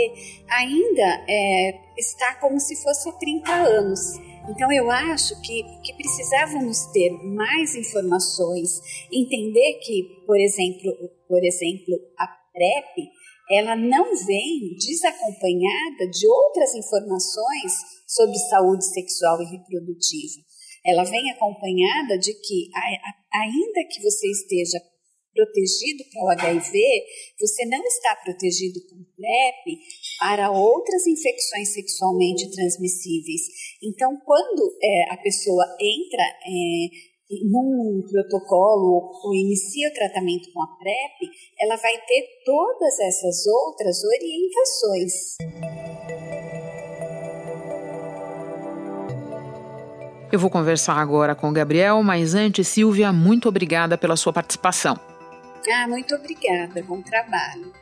ainda 0.48 1.24
é, 1.28 1.80
está 1.98 2.34
como 2.34 2.60
se 2.60 2.76
fosse 2.80 3.08
há 3.08 3.12
30 3.12 3.52
anos. 3.52 4.00
Então 4.48 4.70
eu 4.72 4.88
acho 4.90 5.40
que, 5.42 5.62
que 5.82 5.92
precisávamos 5.94 6.86
ter 6.92 7.10
mais 7.10 7.74
informações, 7.74 8.80
entender 9.12 9.80
que, 9.82 10.22
por 10.24 10.38
exemplo, 10.38 10.92
por 11.26 11.44
exemplo, 11.44 11.94
a 12.18 12.26
PrEP, 12.52 13.08
ela 13.50 13.76
não 13.76 14.04
vem 14.24 14.76
desacompanhada 14.78 16.08
de 16.10 16.26
outras 16.26 16.74
informações 16.74 17.72
sobre 18.06 18.38
saúde 18.50 18.84
sexual 18.84 19.42
e 19.42 19.46
reprodutiva. 19.46 20.42
Ela 20.84 21.04
vem 21.04 21.30
acompanhada 21.32 22.16
de 22.18 22.32
que, 22.34 22.70
ainda 23.32 23.88
que 23.90 24.00
você 24.02 24.30
esteja 24.30 24.78
protegido 25.34 26.04
para 26.12 26.24
o 26.24 26.30
HIV, 26.30 26.80
você 27.38 27.66
não 27.66 27.84
está 27.84 28.16
protegido 28.24 28.80
com 28.88 28.96
PrEP 29.14 29.78
para 30.18 30.50
outras 30.50 31.06
infecções 31.06 31.72
sexualmente 31.72 32.50
transmissíveis. 32.50 33.42
Então, 33.82 34.16
quando 34.24 34.76
é, 34.82 35.12
a 35.12 35.16
pessoa 35.18 35.64
entra 35.80 36.22
é, 36.22 37.16
num 37.44 38.02
protocolo 38.10 39.10
ou 39.24 39.34
inicia 39.34 39.88
o 39.88 39.94
tratamento 39.94 40.50
com 40.52 40.62
a 40.62 40.76
PrEP, 40.78 41.30
ela 41.60 41.76
vai 41.76 41.96
ter 42.06 42.24
todas 42.44 42.98
essas 43.00 43.46
outras 43.46 44.02
orientações. 44.04 45.36
Eu 50.32 50.40
vou 50.40 50.50
conversar 50.50 50.96
agora 50.96 51.34
com 51.34 51.48
o 51.48 51.52
Gabriel, 51.52 52.02
mas 52.02 52.34
antes, 52.34 52.66
Silvia, 52.68 53.12
muito 53.12 53.48
obrigada 53.48 53.96
pela 53.96 54.16
sua 54.16 54.32
participação. 54.32 54.98
Ah, 55.72 55.88
muito 55.88 56.14
obrigada, 56.14 56.82
bom 56.82 57.00
trabalho. 57.02 57.72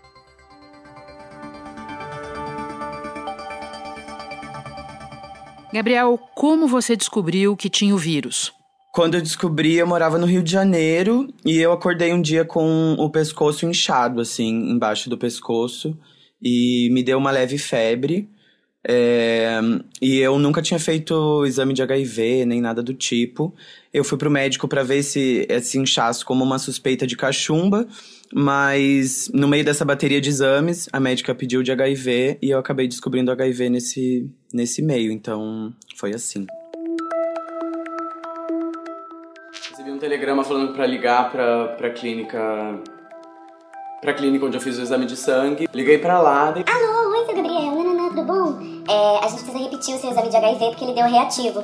Gabriel, 5.74 6.16
como 6.36 6.68
você 6.68 6.94
descobriu 6.94 7.56
que 7.56 7.68
tinha 7.68 7.92
o 7.92 7.98
vírus? 7.98 8.52
Quando 8.92 9.16
eu 9.16 9.20
descobri, 9.20 9.74
eu 9.74 9.84
morava 9.84 10.16
no 10.16 10.24
Rio 10.24 10.40
de 10.40 10.52
Janeiro 10.52 11.26
e 11.44 11.56
eu 11.56 11.72
acordei 11.72 12.12
um 12.12 12.22
dia 12.22 12.44
com 12.44 12.94
o 12.96 13.10
pescoço 13.10 13.66
inchado, 13.66 14.20
assim, 14.20 14.70
embaixo 14.70 15.10
do 15.10 15.18
pescoço, 15.18 15.98
e 16.40 16.88
me 16.92 17.02
deu 17.02 17.18
uma 17.18 17.32
leve 17.32 17.58
febre. 17.58 18.30
É, 18.86 19.60
e 20.00 20.18
eu 20.18 20.38
nunca 20.38 20.60
tinha 20.60 20.78
feito 20.78 21.44
exame 21.46 21.72
de 21.72 21.82
HIV, 21.82 22.44
nem 22.44 22.60
nada 22.60 22.82
do 22.82 22.92
tipo. 22.92 23.54
Eu 23.92 24.04
fui 24.04 24.18
pro 24.18 24.30
médico 24.30 24.68
para 24.68 24.82
ver 24.82 24.98
esse, 24.98 25.46
esse 25.48 25.78
inchaço 25.78 26.26
como 26.26 26.44
uma 26.44 26.58
suspeita 26.58 27.06
de 27.06 27.16
cachumba, 27.16 27.86
mas 28.32 29.30
no 29.32 29.48
meio 29.48 29.64
dessa 29.64 29.84
bateria 29.84 30.20
de 30.20 30.28
exames, 30.28 30.88
a 30.92 31.00
médica 31.00 31.34
pediu 31.34 31.62
de 31.62 31.72
HIV 31.72 32.38
e 32.42 32.50
eu 32.50 32.58
acabei 32.58 32.86
descobrindo 32.86 33.30
HIV 33.30 33.70
nesse, 33.70 34.30
nesse 34.52 34.82
meio, 34.82 35.10
então 35.10 35.72
foi 35.96 36.12
assim. 36.12 36.46
Recebi 39.70 39.90
um 39.90 39.98
telegrama 39.98 40.44
falando 40.44 40.74
para 40.74 40.86
ligar 40.86 41.30
pra, 41.30 41.68
pra 41.68 41.90
clínica. 41.90 42.38
pra 44.02 44.12
clínica 44.12 44.44
onde 44.44 44.58
eu 44.58 44.60
fiz 44.60 44.76
o 44.78 44.82
exame 44.82 45.06
de 45.06 45.16
sangue. 45.16 45.68
Liguei 45.72 45.96
pra 45.96 46.20
lá. 46.20 46.50
De... 46.50 46.64
Alô, 46.70 47.10
oi, 47.12 47.24
seu 47.24 47.34
Gabriel. 47.34 47.74
Nananã, 47.74 48.08
tudo 48.10 48.24
bom? 48.24 48.73
É, 48.88 49.18
a 49.18 49.28
gente 49.28 49.44
precisa 49.44 49.58
repetir 49.58 49.94
o 49.94 49.98
seu 49.98 50.10
exame 50.10 50.28
de 50.28 50.36
HIV 50.36 50.66
porque 50.66 50.84
ele 50.84 50.94
deu 50.94 51.06
reativo. 51.06 51.62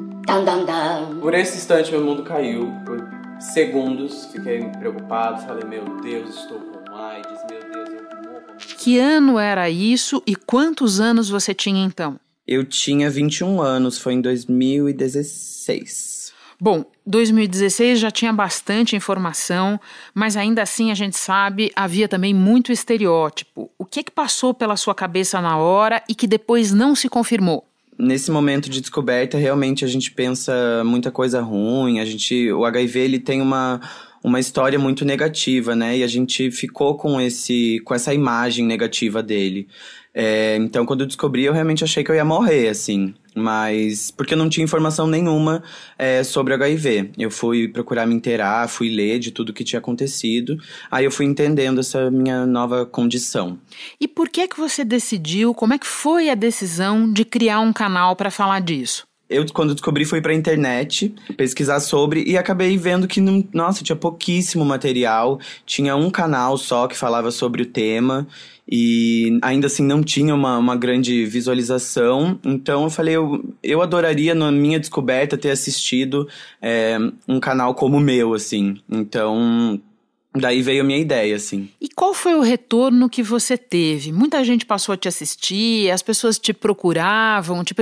Dum, 0.00 0.44
dum, 0.44 0.64
dum. 0.64 1.20
Por 1.20 1.34
esse 1.34 1.58
instante, 1.58 1.90
meu 1.90 2.02
mundo 2.02 2.22
caiu. 2.22 2.72
Por 2.86 3.06
segundos, 3.40 4.26
fiquei 4.26 4.60
preocupado. 4.78 5.42
Falei, 5.42 5.64
meu 5.64 5.84
Deus, 6.00 6.36
estou 6.36 6.60
com 6.60 6.94
AIDS. 6.94 7.40
Meu 7.50 7.60
Deus, 7.70 7.88
eu 7.88 8.30
morro. 8.30 8.42
Que 8.78 8.98
ano 8.98 9.38
era 9.38 9.68
isso 9.68 10.22
e 10.26 10.34
quantos 10.34 11.00
anos 11.00 11.28
você 11.28 11.52
tinha 11.52 11.84
então? 11.84 12.18
Eu 12.46 12.64
tinha 12.64 13.10
21 13.10 13.60
anos, 13.60 13.98
foi 13.98 14.14
em 14.14 14.20
2016. 14.20 16.32
Bom, 16.64 16.84
2016 17.04 17.98
já 17.98 18.08
tinha 18.08 18.32
bastante 18.32 18.94
informação, 18.94 19.80
mas 20.14 20.36
ainda 20.36 20.62
assim 20.62 20.92
a 20.92 20.94
gente 20.94 21.18
sabe 21.18 21.72
havia 21.74 22.06
também 22.06 22.32
muito 22.32 22.70
estereótipo. 22.70 23.68
O 23.76 23.84
que, 23.84 24.04
que 24.04 24.12
passou 24.12 24.54
pela 24.54 24.76
sua 24.76 24.94
cabeça 24.94 25.40
na 25.40 25.56
hora 25.56 26.00
e 26.08 26.14
que 26.14 26.24
depois 26.24 26.70
não 26.70 26.94
se 26.94 27.08
confirmou? 27.08 27.66
Nesse 27.98 28.30
momento 28.30 28.70
de 28.70 28.80
descoberta, 28.80 29.36
realmente 29.36 29.84
a 29.84 29.88
gente 29.88 30.12
pensa 30.12 30.84
muita 30.84 31.10
coisa 31.10 31.40
ruim. 31.40 31.98
A 31.98 32.04
gente, 32.04 32.52
o 32.52 32.64
HIV 32.64 33.00
ele 33.00 33.18
tem 33.18 33.42
uma 33.42 33.80
uma 34.22 34.38
história 34.38 34.78
muito 34.78 35.04
negativa, 35.04 35.74
né? 35.74 35.98
E 35.98 36.02
a 36.02 36.06
gente 36.06 36.50
ficou 36.50 36.96
com 36.96 37.20
esse 37.20 37.80
com 37.84 37.94
essa 37.94 38.14
imagem 38.14 38.64
negativa 38.64 39.22
dele. 39.22 39.68
É, 40.14 40.56
então, 40.56 40.84
quando 40.84 41.00
eu 41.00 41.06
descobri, 41.06 41.44
eu 41.44 41.54
realmente 41.54 41.82
achei 41.82 42.04
que 42.04 42.10
eu 42.10 42.14
ia 42.14 42.24
morrer, 42.24 42.68
assim. 42.68 43.14
Mas. 43.34 44.10
Porque 44.10 44.34
eu 44.34 44.38
não 44.38 44.48
tinha 44.48 44.62
informação 44.62 45.06
nenhuma 45.06 45.62
é, 45.98 46.22
sobre 46.22 46.52
HIV. 46.52 47.12
Eu 47.18 47.30
fui 47.30 47.66
procurar 47.66 48.06
me 48.06 48.14
inteirar, 48.14 48.68
fui 48.68 48.90
ler 48.90 49.18
de 49.18 49.30
tudo 49.30 49.54
que 49.54 49.64
tinha 49.64 49.78
acontecido. 49.78 50.58
Aí 50.90 51.04
eu 51.04 51.10
fui 51.10 51.24
entendendo 51.24 51.80
essa 51.80 52.10
minha 52.10 52.44
nova 52.44 52.84
condição. 52.84 53.58
E 53.98 54.06
por 54.06 54.28
que 54.28 54.46
que 54.46 54.58
você 54.58 54.84
decidiu? 54.84 55.54
Como 55.54 55.72
é 55.72 55.78
que 55.78 55.86
foi 55.86 56.28
a 56.28 56.34
decisão 56.34 57.10
de 57.10 57.24
criar 57.24 57.60
um 57.60 57.72
canal 57.72 58.14
para 58.14 58.30
falar 58.30 58.60
disso? 58.60 59.04
Eu, 59.32 59.46
quando 59.52 59.74
descobri, 59.74 60.04
fui 60.04 60.20
pra 60.20 60.34
internet 60.34 61.14
pesquisar 61.36 61.80
sobre 61.80 62.22
e 62.24 62.36
acabei 62.36 62.76
vendo 62.76 63.08
que, 63.08 63.20
nossa, 63.52 63.82
tinha 63.82 63.96
pouquíssimo 63.96 64.64
material. 64.64 65.40
Tinha 65.66 65.96
um 65.96 66.10
canal 66.10 66.56
só 66.56 66.86
que 66.86 66.96
falava 66.96 67.30
sobre 67.30 67.62
o 67.62 67.66
tema 67.66 68.26
e 68.70 69.38
ainda 69.42 69.66
assim 69.66 69.84
não 69.84 70.02
tinha 70.02 70.34
uma, 70.34 70.58
uma 70.58 70.76
grande 70.76 71.26
visualização. 71.26 72.38
Então 72.44 72.84
eu 72.84 72.90
falei, 72.90 73.16
eu, 73.16 73.54
eu 73.62 73.82
adoraria 73.82 74.34
na 74.34 74.52
minha 74.52 74.78
descoberta 74.78 75.36
ter 75.36 75.50
assistido 75.50 76.28
é, 76.60 76.96
um 77.26 77.40
canal 77.40 77.74
como 77.74 77.96
o 77.96 78.00
meu, 78.00 78.34
assim. 78.34 78.76
Então 78.90 79.80
Daí 80.34 80.62
veio 80.62 80.80
a 80.82 80.84
minha 80.84 80.98
ideia, 80.98 81.36
assim. 81.36 81.68
E 81.80 81.88
qual 81.88 82.14
foi 82.14 82.34
o 82.34 82.40
retorno 82.40 83.08
que 83.08 83.22
você 83.22 83.58
teve? 83.58 84.10
Muita 84.12 84.42
gente 84.42 84.64
passou 84.64 84.94
a 84.94 84.96
te 84.96 85.06
assistir, 85.06 85.90
as 85.90 86.02
pessoas 86.02 86.38
te 86.38 86.54
procuravam, 86.54 87.62
te 87.62 87.74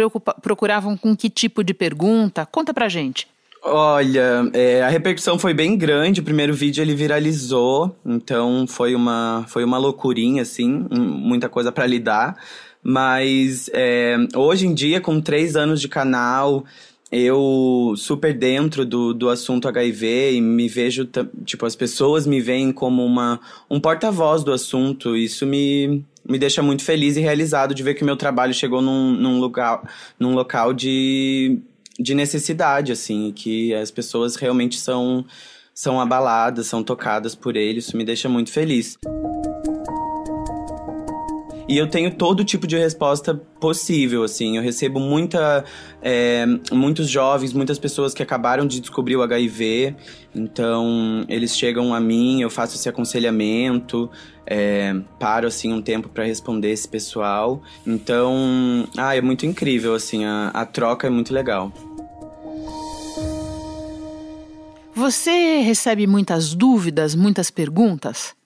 procuravam 0.43 0.97
com 0.97 1.17
que 1.17 1.31
tipo 1.31 1.63
de 1.63 1.73
pergunta? 1.73 2.45
Conta 2.45 2.75
pra 2.75 2.89
gente. 2.89 3.29
Olha, 3.63 4.51
é, 4.55 4.83
a 4.83 4.89
repercussão 4.89 5.39
foi 5.39 5.53
bem 5.53 5.77
grande. 5.77 6.21
O 6.21 6.25
primeiro 6.25 6.55
vídeo 6.55 6.83
ele 6.83 6.95
viralizou, 6.95 7.95
então 8.05 8.67
foi 8.67 8.95
uma, 8.95 9.45
foi 9.49 9.63
uma 9.63 9.79
loucurinha, 9.79 10.43
assim, 10.43 10.87
muita 10.91 11.49
coisa 11.49 11.71
para 11.71 11.87
lidar. 11.87 12.37
Mas 12.83 13.71
é, 13.75 14.17
hoje 14.35 14.67
em 14.67 14.73
dia, 14.73 15.01
com 15.01 15.21
três 15.21 15.55
anos 15.57 15.81
de 15.81 15.89
canal, 15.89 16.65
eu 17.13 17.95
super 17.97 18.33
dentro 18.33 18.85
do, 18.87 19.13
do 19.13 19.29
assunto 19.29 19.67
HIV 19.67 20.33
e 20.35 20.41
me 20.41 20.69
vejo, 20.69 21.09
tipo, 21.45 21.67
as 21.67 21.75
pessoas 21.75 22.27
me 22.27 22.41
veem 22.41 22.71
como 22.71 23.05
uma, 23.05 23.41
um 23.69 23.81
porta-voz 23.81 24.45
do 24.45 24.53
assunto. 24.53 25.17
Isso 25.17 25.45
me, 25.45 26.05
me 26.29 26.39
deixa 26.39 26.63
muito 26.63 26.85
feliz 26.85 27.17
e 27.17 27.21
realizado 27.21 27.75
de 27.75 27.83
ver 27.83 27.95
que 27.95 28.03
o 28.03 28.07
meu 28.07 28.17
trabalho 28.17 28.55
chegou 28.55 28.81
num, 28.81 29.13
num, 29.13 29.41
lugar, 29.41 29.83
num 30.21 30.35
local 30.35 30.73
de, 30.73 31.59
de 31.99 32.15
necessidade, 32.15 32.93
assim, 32.93 33.33
que 33.35 33.75
as 33.75 33.91
pessoas 33.91 34.37
realmente 34.37 34.79
são, 34.79 35.25
são 35.75 36.01
abaladas, 36.01 36.69
são 36.69 36.83
tocadas 36.85 37.35
por 37.35 37.57
ele. 37.57 37.81
Isso 37.81 37.97
me 37.97 38.05
deixa 38.05 38.29
muito 38.29 38.53
feliz. 38.53 38.97
E 41.71 41.79
eu 41.79 41.87
tenho 41.87 42.13
todo 42.13 42.45
tipo 42.45 42.67
de 42.67 42.77
resposta 42.77 43.33
possível, 43.33 44.25
assim. 44.25 44.57
Eu 44.57 44.63
recebo 44.63 44.99
muita, 44.99 45.65
é, 46.03 46.45
muitos 46.73 47.09
jovens, 47.09 47.53
muitas 47.53 47.79
pessoas 47.79 48.13
que 48.13 48.21
acabaram 48.21 48.67
de 48.67 48.81
descobrir 48.81 49.15
o 49.15 49.23
HIV. 49.23 49.95
Então, 50.35 51.25
eles 51.29 51.57
chegam 51.57 51.95
a 51.95 52.01
mim, 52.01 52.43
eu 52.43 52.51
faço 52.51 52.75
esse 52.75 52.89
aconselhamento, 52.89 54.11
é, 54.45 54.97
paro, 55.21 55.47
assim, 55.47 55.73
um 55.73 55.81
tempo 55.81 56.09
para 56.09 56.25
responder 56.25 56.73
esse 56.73 56.89
pessoal. 56.89 57.63
Então, 57.87 58.89
ah, 58.97 59.15
é 59.15 59.21
muito 59.21 59.47
incrível, 59.47 59.95
assim. 59.95 60.25
A, 60.25 60.49
a 60.49 60.67
troca 60.67 61.07
é 61.07 61.11
muito 61.11 61.33
legal. 61.33 61.73
Você 64.93 65.61
recebe 65.61 66.05
muitas 66.09 66.53
dúvidas, 66.53 67.15
muitas 67.15 67.49
perguntas? 67.49 68.40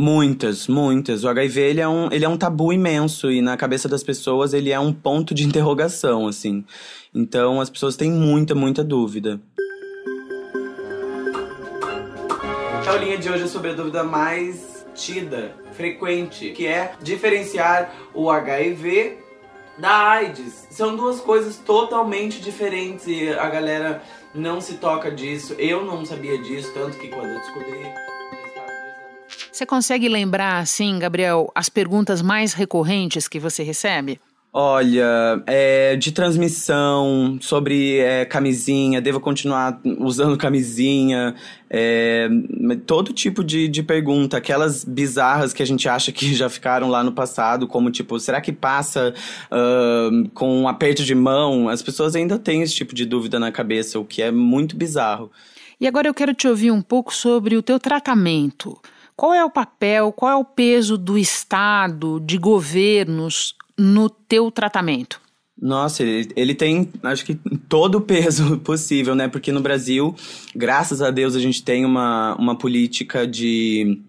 Muitas, 0.00 0.68
muitas. 0.68 1.24
O 1.24 1.28
HIV 1.28 1.60
ele 1.60 1.80
é, 1.80 1.88
um, 1.88 2.08
ele 2.12 2.24
é 2.24 2.28
um 2.28 2.36
tabu 2.36 2.72
imenso 2.72 3.32
e 3.32 3.42
na 3.42 3.56
cabeça 3.56 3.88
das 3.88 4.04
pessoas 4.04 4.54
ele 4.54 4.70
é 4.70 4.78
um 4.78 4.92
ponto 4.92 5.34
de 5.34 5.42
interrogação, 5.44 6.28
assim. 6.28 6.64
Então 7.12 7.60
as 7.60 7.68
pessoas 7.68 7.96
têm 7.96 8.08
muita, 8.08 8.54
muita 8.54 8.84
dúvida. 8.84 9.40
A 12.86 12.90
aulinha 12.92 13.18
de 13.18 13.28
hoje 13.28 13.42
é 13.42 13.46
sobre 13.48 13.72
a 13.72 13.74
dúvida 13.74 14.04
mais 14.04 14.86
tida, 14.94 15.52
frequente, 15.72 16.52
que 16.52 16.64
é 16.64 16.92
diferenciar 17.02 17.92
o 18.14 18.30
HIV 18.30 19.18
da 19.78 20.10
AIDS. 20.10 20.68
São 20.70 20.94
duas 20.94 21.18
coisas 21.18 21.56
totalmente 21.56 22.40
diferentes 22.40 23.08
e 23.08 23.30
a 23.30 23.48
galera 23.48 24.00
não 24.32 24.60
se 24.60 24.74
toca 24.74 25.10
disso. 25.10 25.56
Eu 25.58 25.84
não 25.84 26.06
sabia 26.06 26.38
disso, 26.38 26.70
tanto 26.72 26.96
que 26.98 27.08
quando 27.08 27.30
eu 27.30 27.40
descobri 27.40 28.08
você 29.58 29.66
consegue 29.66 30.08
lembrar, 30.08 30.58
assim, 30.58 31.00
Gabriel, 31.00 31.50
as 31.52 31.68
perguntas 31.68 32.22
mais 32.22 32.52
recorrentes 32.52 33.26
que 33.26 33.40
você 33.40 33.64
recebe? 33.64 34.20
Olha, 34.52 35.42
é, 35.46 35.96
de 35.96 36.12
transmissão, 36.12 37.38
sobre 37.40 37.98
é, 37.98 38.24
camisinha, 38.24 39.00
devo 39.00 39.20
continuar 39.20 39.80
usando 39.98 40.38
camisinha, 40.38 41.34
é, 41.68 42.28
todo 42.86 43.12
tipo 43.12 43.42
de, 43.42 43.66
de 43.66 43.82
pergunta, 43.82 44.36
aquelas 44.36 44.84
bizarras 44.84 45.52
que 45.52 45.62
a 45.62 45.66
gente 45.66 45.88
acha 45.88 46.12
que 46.12 46.34
já 46.34 46.48
ficaram 46.48 46.88
lá 46.88 47.02
no 47.02 47.12
passado, 47.12 47.66
como 47.66 47.90
tipo, 47.90 48.18
será 48.20 48.40
que 48.40 48.52
passa 48.52 49.12
uh, 49.50 50.28
com 50.30 50.62
um 50.62 50.68
aperto 50.68 51.02
de 51.02 51.16
mão? 51.16 51.68
As 51.68 51.82
pessoas 51.82 52.14
ainda 52.14 52.38
têm 52.38 52.62
esse 52.62 52.74
tipo 52.74 52.94
de 52.94 53.04
dúvida 53.04 53.40
na 53.40 53.50
cabeça, 53.50 53.98
o 53.98 54.04
que 54.04 54.22
é 54.22 54.30
muito 54.30 54.76
bizarro. 54.76 55.32
E 55.80 55.86
agora 55.86 56.08
eu 56.08 56.14
quero 56.14 56.32
te 56.32 56.46
ouvir 56.46 56.70
um 56.70 56.80
pouco 56.80 57.12
sobre 57.12 57.56
o 57.56 57.62
teu 57.62 57.78
tratamento. 57.78 58.80
Qual 59.18 59.34
é 59.34 59.44
o 59.44 59.50
papel, 59.50 60.12
qual 60.12 60.30
é 60.30 60.36
o 60.36 60.44
peso 60.44 60.96
do 60.96 61.18
Estado, 61.18 62.20
de 62.20 62.38
governos 62.38 63.56
no 63.76 64.08
teu 64.08 64.48
tratamento? 64.48 65.20
Nossa, 65.60 66.04
ele, 66.04 66.30
ele, 66.36 66.54
tem, 66.54 66.88
acho 67.02 67.24
que, 67.24 67.34
todo 67.68 67.96
o 67.96 68.00
peso 68.00 68.58
possível, 68.62 69.16
né? 69.16 69.26
Porque 69.26 69.50
no 69.50 69.60
Brasil, 69.60 70.14
graças 70.54 71.02
a 71.02 71.10
Deus, 71.10 71.34
a 71.34 71.40
gente 71.40 71.64
tem 71.64 71.84
uma, 71.84 72.36
uma 72.36 72.56
política 72.56 73.26
de 73.26 74.00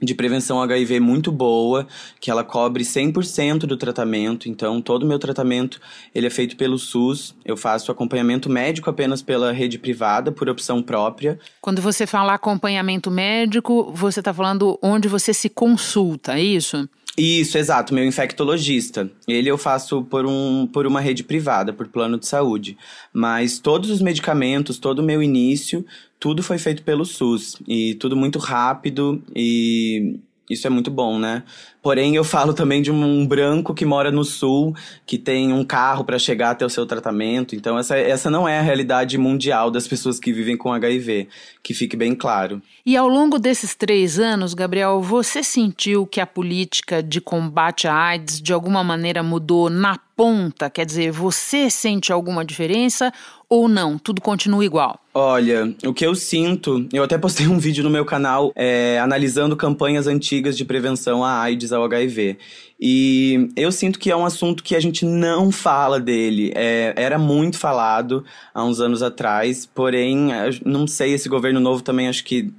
de 0.00 0.14
prevenção 0.14 0.62
HIV 0.62 1.00
muito 1.00 1.32
boa, 1.32 1.86
que 2.20 2.30
ela 2.30 2.44
cobre 2.44 2.84
100% 2.84 3.60
do 3.60 3.76
tratamento. 3.76 4.48
Então, 4.48 4.80
todo 4.80 5.02
o 5.02 5.06
meu 5.06 5.18
tratamento, 5.18 5.80
ele 6.14 6.26
é 6.26 6.30
feito 6.30 6.56
pelo 6.56 6.78
SUS. 6.78 7.34
Eu 7.44 7.56
faço 7.56 7.90
acompanhamento 7.90 8.48
médico 8.48 8.88
apenas 8.88 9.22
pela 9.22 9.52
rede 9.52 9.78
privada, 9.78 10.30
por 10.30 10.48
opção 10.48 10.82
própria. 10.82 11.38
Quando 11.60 11.82
você 11.82 12.06
fala 12.06 12.34
acompanhamento 12.34 13.10
médico, 13.10 13.92
você 13.92 14.20
está 14.20 14.32
falando 14.32 14.78
onde 14.82 15.08
você 15.08 15.34
se 15.34 15.48
consulta, 15.48 16.38
é 16.38 16.42
isso? 16.42 16.88
Isso, 17.18 17.58
exato, 17.58 17.92
meu 17.92 18.04
infectologista. 18.04 19.10
Ele 19.26 19.50
eu 19.50 19.58
faço 19.58 20.04
por, 20.04 20.24
um, 20.24 20.68
por 20.68 20.86
uma 20.86 21.00
rede 21.00 21.24
privada, 21.24 21.72
por 21.72 21.88
plano 21.88 22.16
de 22.16 22.26
saúde. 22.28 22.78
Mas 23.12 23.58
todos 23.58 23.90
os 23.90 24.00
medicamentos, 24.00 24.78
todo 24.78 25.00
o 25.00 25.02
meu 25.02 25.20
início, 25.20 25.84
tudo 26.20 26.44
foi 26.44 26.58
feito 26.58 26.84
pelo 26.84 27.04
SUS. 27.04 27.56
E 27.66 27.96
tudo 27.96 28.14
muito 28.14 28.38
rápido 28.38 29.20
e 29.34 30.20
isso 30.48 30.66
é 30.66 30.70
muito 30.70 30.90
bom, 30.90 31.18
né? 31.18 31.42
Porém, 31.82 32.16
eu 32.16 32.24
falo 32.24 32.52
também 32.52 32.82
de 32.82 32.90
um 32.90 33.26
branco 33.26 33.72
que 33.72 33.84
mora 33.84 34.10
no 34.10 34.24
sul, 34.24 34.74
que 35.06 35.16
tem 35.16 35.52
um 35.52 35.64
carro 35.64 36.04
para 36.04 36.18
chegar 36.18 36.50
até 36.50 36.64
o 36.64 36.70
seu 36.70 36.84
tratamento. 36.84 37.54
Então, 37.54 37.78
essa, 37.78 37.96
essa 37.96 38.30
não 38.30 38.48
é 38.48 38.58
a 38.58 38.62
realidade 38.62 39.16
mundial 39.16 39.70
das 39.70 39.86
pessoas 39.86 40.18
que 40.18 40.32
vivem 40.32 40.56
com 40.56 40.72
HIV, 40.72 41.28
que 41.62 41.72
fique 41.72 41.96
bem 41.96 42.14
claro. 42.14 42.60
E 42.84 42.96
ao 42.96 43.08
longo 43.08 43.38
desses 43.38 43.74
três 43.74 44.18
anos, 44.18 44.54
Gabriel, 44.54 45.00
você 45.00 45.42
sentiu 45.42 46.06
que 46.06 46.20
a 46.20 46.26
política 46.26 47.02
de 47.02 47.20
combate 47.20 47.86
à 47.86 47.94
AIDS 47.94 48.40
de 48.40 48.52
alguma 48.52 48.82
maneira 48.82 49.22
mudou 49.22 49.70
na 49.70 49.98
ponta? 50.18 50.68
Quer 50.68 50.84
dizer, 50.84 51.12
você 51.12 51.70
sente 51.70 52.12
alguma 52.12 52.44
diferença 52.44 53.12
ou 53.48 53.68
não? 53.68 53.96
Tudo 53.96 54.20
continua 54.20 54.64
igual? 54.64 54.98
Olha, 55.14 55.72
o 55.86 55.94
que 55.94 56.04
eu 56.04 56.12
sinto, 56.16 56.88
eu 56.92 57.04
até 57.04 57.16
postei 57.16 57.46
um 57.46 57.56
vídeo 57.56 57.84
no 57.84 57.90
meu 57.90 58.04
canal 58.04 58.52
é, 58.56 58.98
analisando 58.98 59.56
campanhas 59.56 60.08
antigas 60.08 60.56
de 60.56 60.64
prevenção 60.64 61.24
à 61.24 61.38
AIDS, 61.38 61.72
ao 61.72 61.84
HIV. 61.84 62.36
E 62.80 63.48
eu 63.54 63.70
sinto 63.70 63.96
que 63.96 64.10
é 64.10 64.16
um 64.16 64.26
assunto 64.26 64.64
que 64.64 64.74
a 64.74 64.80
gente 64.80 65.04
não 65.04 65.52
fala 65.52 66.00
dele. 66.00 66.52
É, 66.56 66.92
era 66.96 67.16
muito 67.16 67.56
falado 67.56 68.24
há 68.52 68.64
uns 68.64 68.80
anos 68.80 69.04
atrás, 69.04 69.66
porém, 69.66 70.30
não 70.64 70.88
sei, 70.88 71.12
esse 71.12 71.28
governo 71.28 71.60
novo 71.60 71.80
também 71.80 72.08
acho 72.08 72.24
que 72.24 72.52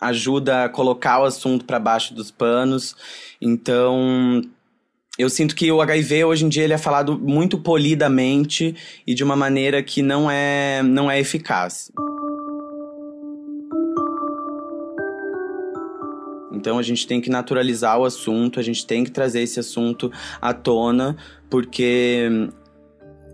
ajuda 0.00 0.64
a 0.64 0.68
colocar 0.68 1.20
o 1.20 1.24
assunto 1.24 1.64
para 1.64 1.78
baixo 1.78 2.14
dos 2.14 2.32
panos. 2.32 2.96
Então, 3.40 4.42
eu 5.18 5.28
sinto 5.28 5.56
que 5.56 5.70
o 5.72 5.80
HIV 5.80 6.24
hoje 6.24 6.44
em 6.44 6.48
dia 6.48 6.62
ele 6.62 6.72
é 6.72 6.78
falado 6.78 7.18
muito 7.18 7.58
polidamente 7.58 8.74
e 9.04 9.14
de 9.14 9.24
uma 9.24 9.34
maneira 9.34 9.82
que 9.82 10.00
não 10.00 10.30
é, 10.30 10.80
não 10.84 11.10
é 11.10 11.18
eficaz. 11.18 11.90
Então 16.52 16.78
a 16.78 16.82
gente 16.82 17.06
tem 17.06 17.20
que 17.20 17.28
naturalizar 17.28 17.98
o 17.98 18.04
assunto, 18.04 18.60
a 18.60 18.62
gente 18.62 18.86
tem 18.86 19.02
que 19.02 19.10
trazer 19.10 19.42
esse 19.42 19.58
assunto 19.58 20.10
à 20.40 20.52
tona, 20.54 21.16
porque 21.50 22.48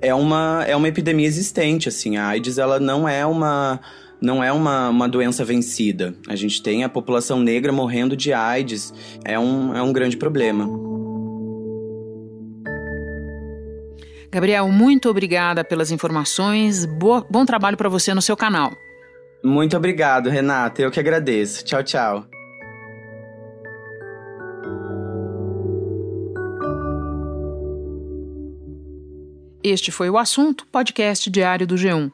é 0.00 0.14
uma, 0.14 0.64
é 0.66 0.74
uma 0.74 0.88
epidemia 0.88 1.26
existente, 1.26 1.88
assim. 1.88 2.16
A 2.16 2.28
AIDS 2.28 2.56
ela 2.56 2.80
não 2.80 3.06
é 3.06 3.26
uma 3.26 3.78
não 4.20 4.42
é 4.42 4.50
uma, 4.50 4.88
uma 4.88 5.06
doença 5.06 5.44
vencida. 5.44 6.14
A 6.26 6.34
gente 6.34 6.62
tem 6.62 6.82
a 6.82 6.88
população 6.88 7.40
negra 7.40 7.70
morrendo 7.70 8.16
de 8.16 8.32
AIDS. 8.32 8.94
É 9.22 9.38
um, 9.38 9.76
é 9.76 9.82
um 9.82 9.92
grande 9.92 10.16
problema. 10.16 10.93
Gabriel, 14.34 14.66
muito 14.66 15.08
obrigada 15.08 15.62
pelas 15.62 15.92
informações. 15.92 16.84
Boa, 16.84 17.24
bom 17.30 17.46
trabalho 17.46 17.76
para 17.76 17.88
você 17.88 18.12
no 18.12 18.20
seu 18.20 18.36
canal. 18.36 18.72
Muito 19.44 19.76
obrigado, 19.76 20.28
Renata. 20.28 20.82
Eu 20.82 20.90
que 20.90 20.98
agradeço. 20.98 21.64
Tchau, 21.64 21.84
tchau. 21.84 22.26
Este 29.62 29.92
foi 29.92 30.10
o 30.10 30.18
assunto, 30.18 30.66
podcast 30.66 31.30
diário 31.30 31.64
do 31.64 31.76
G1. 31.76 32.10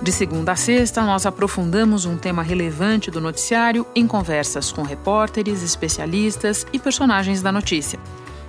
De 0.00 0.12
segunda 0.12 0.52
a 0.52 0.56
sexta, 0.56 1.02
nós 1.02 1.26
aprofundamos 1.26 2.04
um 2.04 2.16
tema 2.16 2.44
relevante 2.44 3.10
do 3.10 3.20
noticiário 3.20 3.84
em 3.92 4.06
conversas 4.06 4.70
com 4.70 4.82
repórteres, 4.82 5.64
especialistas 5.64 6.64
e 6.72 6.78
personagens 6.78 7.42
da 7.42 7.50
notícia. 7.50 7.98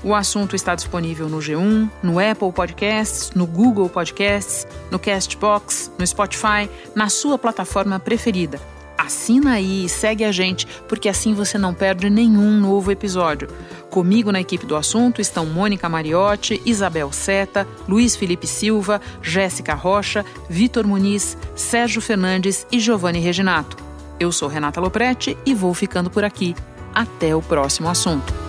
O 0.04 0.14
assunto 0.14 0.56
está 0.56 0.76
disponível 0.76 1.28
no 1.28 1.40
G1, 1.40 1.90
no 2.04 2.20
Apple 2.20 2.52
Podcasts, 2.52 3.32
no 3.34 3.48
Google 3.48 3.90
Podcasts, 3.90 4.68
no 4.92 5.00
Castbox, 5.00 5.92
no 5.98 6.06
Spotify, 6.06 6.70
na 6.96 7.10
sua 7.10 7.38
plataforma 7.38 8.00
preferida. 8.00 8.60
Assina 8.98 9.54
aí 9.54 9.86
e 9.86 9.90
segue 9.90 10.24
a 10.24 10.32
gente, 10.32 10.68
porque 10.88 11.08
assim 11.08 11.34
você 11.34 11.58
não 11.58 11.74
perde 11.74 12.10
nenhum 12.10 12.60
novo 12.60 12.92
episódio. 12.92 13.48
Comigo 13.90 14.32
na 14.32 14.42
equipe 14.42 14.66
do 14.66 14.76
assunto 14.76 15.22
estão 15.22 15.46
Mônica 15.46 15.88
Mariotti, 15.88 16.62
Isabel 16.66 17.12
Seta, 17.12 17.68
Luiz 17.88 18.16
Felipe 18.16 18.48
Silva, 18.48 19.00
Jéssica 19.22 19.76
Rocha, 19.76 20.26
Vitor 20.50 20.86
Muniz, 20.86 21.38
Sérgio 21.56 22.02
Fernandes 22.02 22.66
e 22.72 22.80
Giovanni 22.80 23.20
Reginato. 23.20 23.78
Eu 24.20 24.32
sou 24.32 24.50
Renata 24.50 24.82
Loprete 24.82 25.38
e 25.46 25.54
vou 25.54 25.74
ficando 25.74 26.10
por 26.10 26.24
aqui. 26.24 26.56
Até 26.94 27.36
o 27.36 27.42
próximo 27.42 27.88
assunto. 27.88 28.47